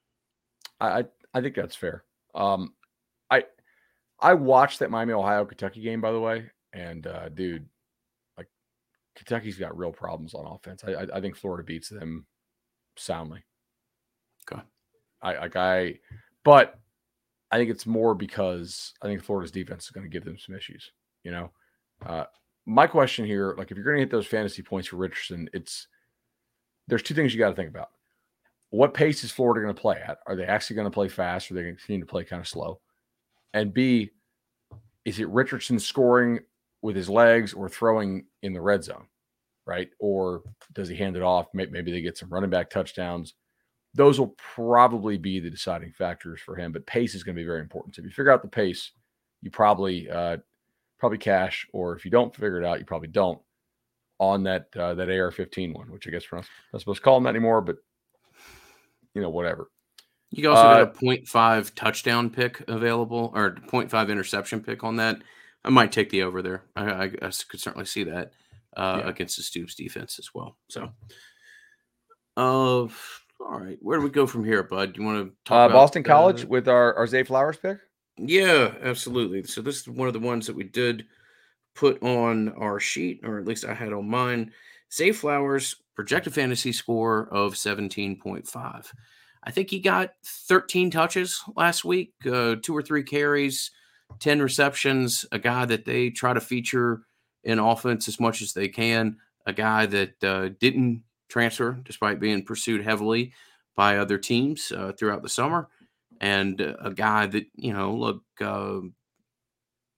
[0.80, 2.04] I I think that's fair.
[2.34, 2.74] Um,
[3.30, 3.44] I
[4.20, 7.66] I watched that Miami Ohio Kentucky game by the way, and uh, dude,
[8.36, 8.48] like
[9.16, 10.82] Kentucky's got real problems on offense.
[10.84, 12.26] I I, I think Florida beats them
[12.96, 13.44] soundly.
[14.50, 14.62] Okay.
[15.22, 15.98] I like I,
[16.44, 16.78] but
[17.52, 20.54] I think it's more because I think Florida's defense is going to give them some
[20.56, 20.90] issues.
[21.22, 21.50] You know,
[22.04, 22.24] uh,
[22.66, 25.86] my question here, like if you're going to hit those fantasy points for Richardson, it's
[26.88, 27.90] there's two things you got to think about.
[28.70, 30.18] What pace is Florida going to play at?
[30.26, 32.24] Are they actually going to play fast, or are they going to continue to play
[32.24, 32.80] kind of slow?
[33.52, 34.10] And B,
[35.04, 36.40] is it Richardson scoring
[36.80, 39.06] with his legs or throwing in the red zone,
[39.66, 39.90] right?
[40.00, 40.42] Or
[40.72, 41.48] does he hand it off?
[41.52, 43.34] Maybe they get some running back touchdowns.
[43.94, 46.72] Those will probably be the deciding factors for him.
[46.72, 47.94] But pace is going to be very important.
[47.94, 48.92] So if you figure out the pace,
[49.42, 50.38] you probably uh,
[50.98, 53.40] probably cash, or if you don't figure it out, you probably don't
[54.18, 57.16] on that uh, that AR-15 one, which I guess we're not, not supposed to call
[57.16, 57.76] them that anymore, but
[59.14, 59.68] you know whatever.
[60.30, 65.18] You also uh, got a 0.5 touchdown pick available or 0.5 interception pick on that.
[65.64, 66.62] I might take the over there.
[66.74, 68.32] I, I, I could certainly see that
[68.76, 69.08] uh, yeah.
[69.10, 70.56] against the Stoops defense as well.
[70.68, 70.90] So,
[72.36, 72.86] uh,
[73.48, 74.92] all right, where do we go from here, Bud?
[74.92, 77.78] Do you want to talk uh, Boston about, College with our our Zay Flowers pick?
[78.16, 79.44] Yeah, absolutely.
[79.44, 81.06] So this is one of the ones that we did
[81.74, 84.52] put on our sheet, or at least I had on mine.
[84.92, 88.92] Zay Flowers projected fantasy score of 17.5.
[89.44, 93.70] I think he got 13 touches last week, uh, two or three carries,
[94.20, 97.02] 10 receptions, a guy that they try to feature
[97.44, 99.16] in offense as much as they can,
[99.46, 101.02] a guy that uh, didn't
[101.32, 103.32] transfer despite being pursued heavily
[103.74, 105.68] by other teams uh, throughout the summer,
[106.20, 108.80] and a guy that, you know, look, uh,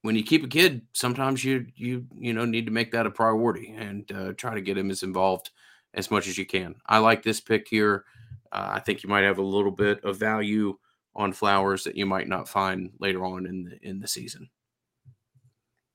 [0.02, 3.10] when you keep a kid, sometimes you you you know need to make that a
[3.10, 5.50] priority and uh, try to get him as involved
[5.94, 6.76] as much as you can.
[6.86, 8.04] I like this pick here.
[8.52, 10.78] Uh, I think you might have a little bit of value
[11.16, 14.50] on flowers that you might not find later on in the in the season.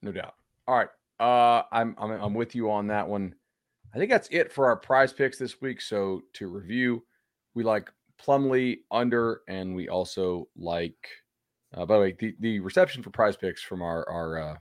[0.01, 0.33] No doubt.
[0.67, 3.35] All right, uh, I'm, I'm I'm with you on that one.
[3.93, 5.81] I think that's it for our prize picks this week.
[5.81, 7.03] So to review,
[7.55, 7.89] we like
[8.21, 11.07] Plumlee under, and we also like
[11.75, 14.55] uh, by the way, the, the reception for prize picks from our our uh,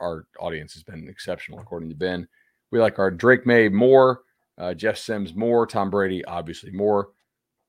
[0.00, 2.26] our audience has been exceptional, according to Ben.
[2.70, 4.22] We like our Drake Maye more,
[4.58, 7.10] uh, Jeff Sims more, Tom Brady obviously more,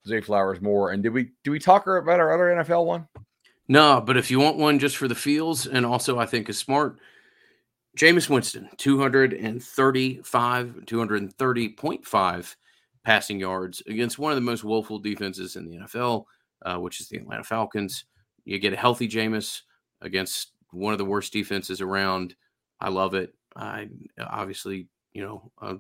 [0.08, 0.92] Zay Flowers more.
[0.92, 3.08] And did we do we talk about our other NFL one?
[3.68, 6.58] No, but if you want one just for the feels, and also I think is
[6.58, 7.00] smart,
[7.96, 12.56] Jameis Winston, 235, 230.5
[13.06, 16.26] passing yards against one of the most woeful defenses in the NFL,
[16.66, 18.04] uh, which is the Atlanta Falcons.
[18.44, 19.62] You get a healthy Jameis
[20.02, 22.36] against one of the worst defenses around.
[22.82, 23.34] I love it.
[23.56, 23.88] I
[24.20, 25.76] obviously, you know, uh,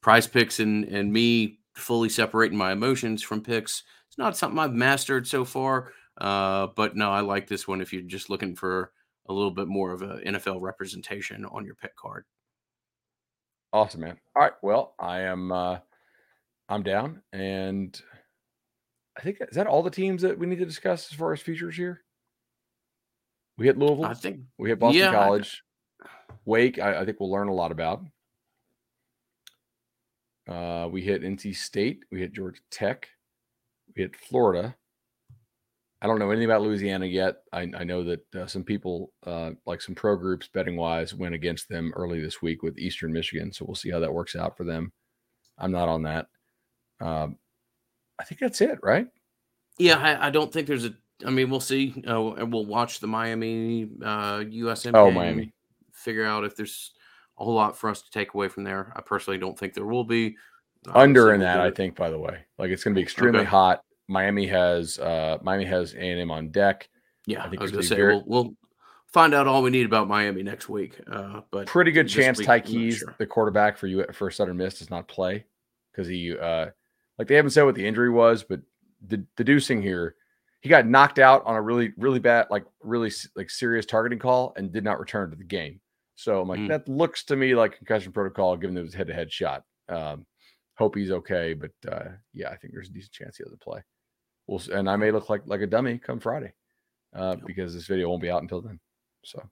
[0.00, 3.82] prize picks and and me fully separating my emotions from picks.
[4.08, 7.82] It's not something I've mastered so far, uh, but no, I like this one.
[7.82, 8.92] If you're just looking for
[9.28, 12.24] a little bit more of an NFL representation on your pick card.
[13.72, 14.18] Awesome, man.
[14.36, 14.52] All right.
[14.62, 15.52] Well, I am.
[15.52, 15.78] uh
[16.68, 18.00] I'm down, and
[19.18, 21.40] I think is that all the teams that we need to discuss as far as
[21.40, 22.00] features here.
[23.58, 24.06] We hit Louisville.
[24.06, 25.62] I think we hit Boston yeah, College.
[26.02, 26.08] I,
[26.46, 28.02] Wake, I, I, think we'll learn a lot about.
[30.48, 32.04] Uh, we hit NC State.
[32.10, 33.06] We hit Georgia Tech.
[33.94, 34.74] We hit Florida.
[36.02, 37.36] I don't know anything about Louisiana yet.
[37.52, 41.36] I, I know that uh, some people, uh, like some pro groups, betting wise, went
[41.36, 43.52] against them early this week with Eastern Michigan.
[43.52, 44.92] So we'll see how that works out for them.
[45.58, 46.26] I'm not on that.
[47.00, 47.38] Um,
[48.18, 49.06] I think that's it, right?
[49.78, 50.94] Yeah, I, I don't think there's a.
[51.24, 51.94] I mean, we'll see.
[52.04, 54.90] Uh, we'll watch the Miami uh, USM.
[54.94, 55.52] Oh, Miami.
[55.92, 56.94] Figure out if there's
[57.38, 58.92] a whole lot for us to take away from there.
[58.96, 60.36] I personally don't think there will be.
[60.92, 61.94] Under in that, I think.
[61.94, 63.48] By the way, like it's going to be extremely okay.
[63.48, 63.84] hot.
[64.12, 66.88] Miami has uh Miami has A and M on deck.
[67.26, 68.14] Yeah, I, think I was going to say very...
[68.14, 68.54] we'll, we'll
[69.12, 71.00] find out all we need about Miami next week.
[71.10, 73.14] Uh, but pretty good chance week, Ty Keyes, sure.
[73.18, 75.44] the quarterback for you for Southern Miss, does not play
[75.90, 76.66] because he uh
[77.18, 78.60] like they haven't said what the injury was, but
[79.06, 80.16] the deducing here,
[80.60, 84.52] he got knocked out on a really, really bad, like really like serious targeting call
[84.56, 85.80] and did not return to the game.
[86.14, 86.68] So I'm like, mm.
[86.68, 89.64] that looks to me like concussion protocol, given it was head to head shot.
[89.88, 90.26] Um,
[90.76, 93.82] hope he's okay, but uh, yeah, I think there's a decent chance he doesn't play.
[94.46, 96.52] We'll, and I may look like like a dummy come Friday
[97.14, 97.46] uh, yep.
[97.46, 98.80] because this video won't be out until then.
[99.24, 99.42] So.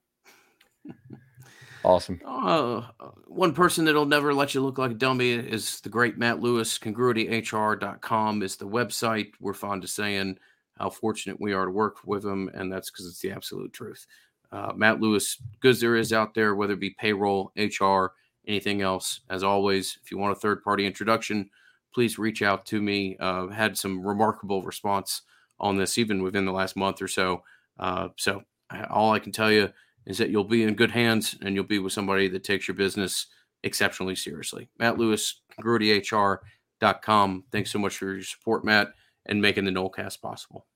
[1.84, 2.20] Awesome.
[2.40, 2.82] Uh,
[3.26, 6.78] one person that'll never let you look like a dummy is the great Matt Lewis.
[6.78, 9.32] Congruityhr.com is the website.
[9.40, 10.38] We're fond of saying
[10.78, 14.06] how fortunate we are to work with him, and that's because it's the absolute truth.
[14.50, 18.12] Uh, Matt Lewis, good there is out there, whether it be payroll, HR,
[18.46, 19.20] anything else.
[19.30, 21.48] As always, if you want a third party introduction,
[21.92, 23.16] please reach out to me.
[23.18, 25.22] Uh, had some remarkable response
[25.58, 27.42] on this, even within the last month or so.
[27.78, 28.42] Uh, so,
[28.88, 29.70] all I can tell you
[30.06, 32.76] is that you'll be in good hands and you'll be with somebody that takes your
[32.76, 33.26] business
[33.62, 34.68] exceptionally seriously.
[34.78, 37.44] Matt Lewis, congruityhr.com.
[37.52, 38.88] Thanks so much for your support, Matt.
[39.26, 40.66] and making the Nolecast possible.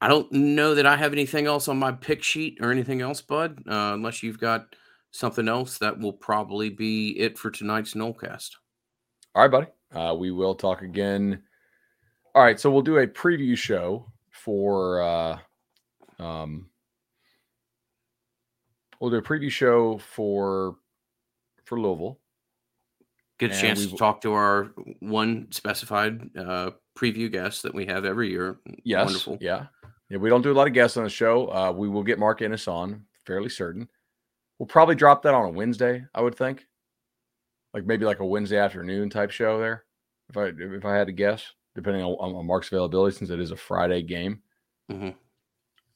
[0.00, 3.20] I don't know that I have anything else on my pick sheet or anything else,
[3.20, 3.62] Bud.
[3.68, 4.74] Uh, unless you've got
[5.12, 8.56] something else, that will probably be it for tonight's Nolecast.
[9.34, 9.66] All right, buddy.
[9.94, 11.42] Uh, we will talk again.
[12.34, 15.38] All right, so we'll do a preview show for uh,
[16.18, 16.68] um,
[19.00, 20.76] we'll do a preview show for
[21.64, 22.18] for Louisville.
[23.38, 28.04] Get a chance to talk to our one specified uh, preview guest that we have
[28.04, 28.60] every year.
[28.84, 29.38] Yes, wonderful.
[29.40, 29.66] Yeah,
[30.08, 30.18] yeah.
[30.18, 31.48] We don't do a lot of guests on the show.
[31.48, 33.88] Uh, we will get Mark Ennis on, fairly certain.
[34.62, 36.68] We'll probably drop that on a Wednesday, I would think,
[37.74, 39.82] like maybe like a Wednesday afternoon type show there.
[40.30, 41.44] If I if I had to guess,
[41.74, 44.40] depending on, on Mark's availability, since it is a Friday game,
[44.88, 45.08] mm-hmm.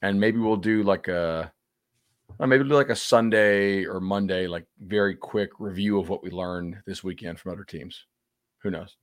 [0.01, 1.49] and maybe we'll do like a
[2.41, 6.29] uh, maybe do like a Sunday or Monday, like very quick review of what we
[6.29, 8.05] learned this weekend from other teams.
[8.63, 8.97] Who knows?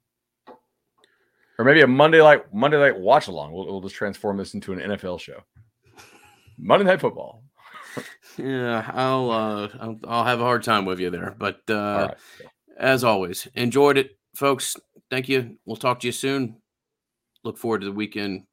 [1.59, 3.55] Or maybe a Monday night Monday night watch along.
[3.55, 5.41] We'll, we'll just transform this into an NFL show.
[6.59, 7.43] Monday Night Football.
[8.39, 12.17] Yeah, I'll, uh, I'll I'll have a hard time with you there, but uh, right.
[12.79, 14.77] as always, enjoyed it, folks.
[15.11, 15.59] Thank you.
[15.65, 16.57] We'll talk to you soon.
[17.45, 18.45] Look forward to the weekend.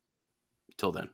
[0.78, 1.10] Till then.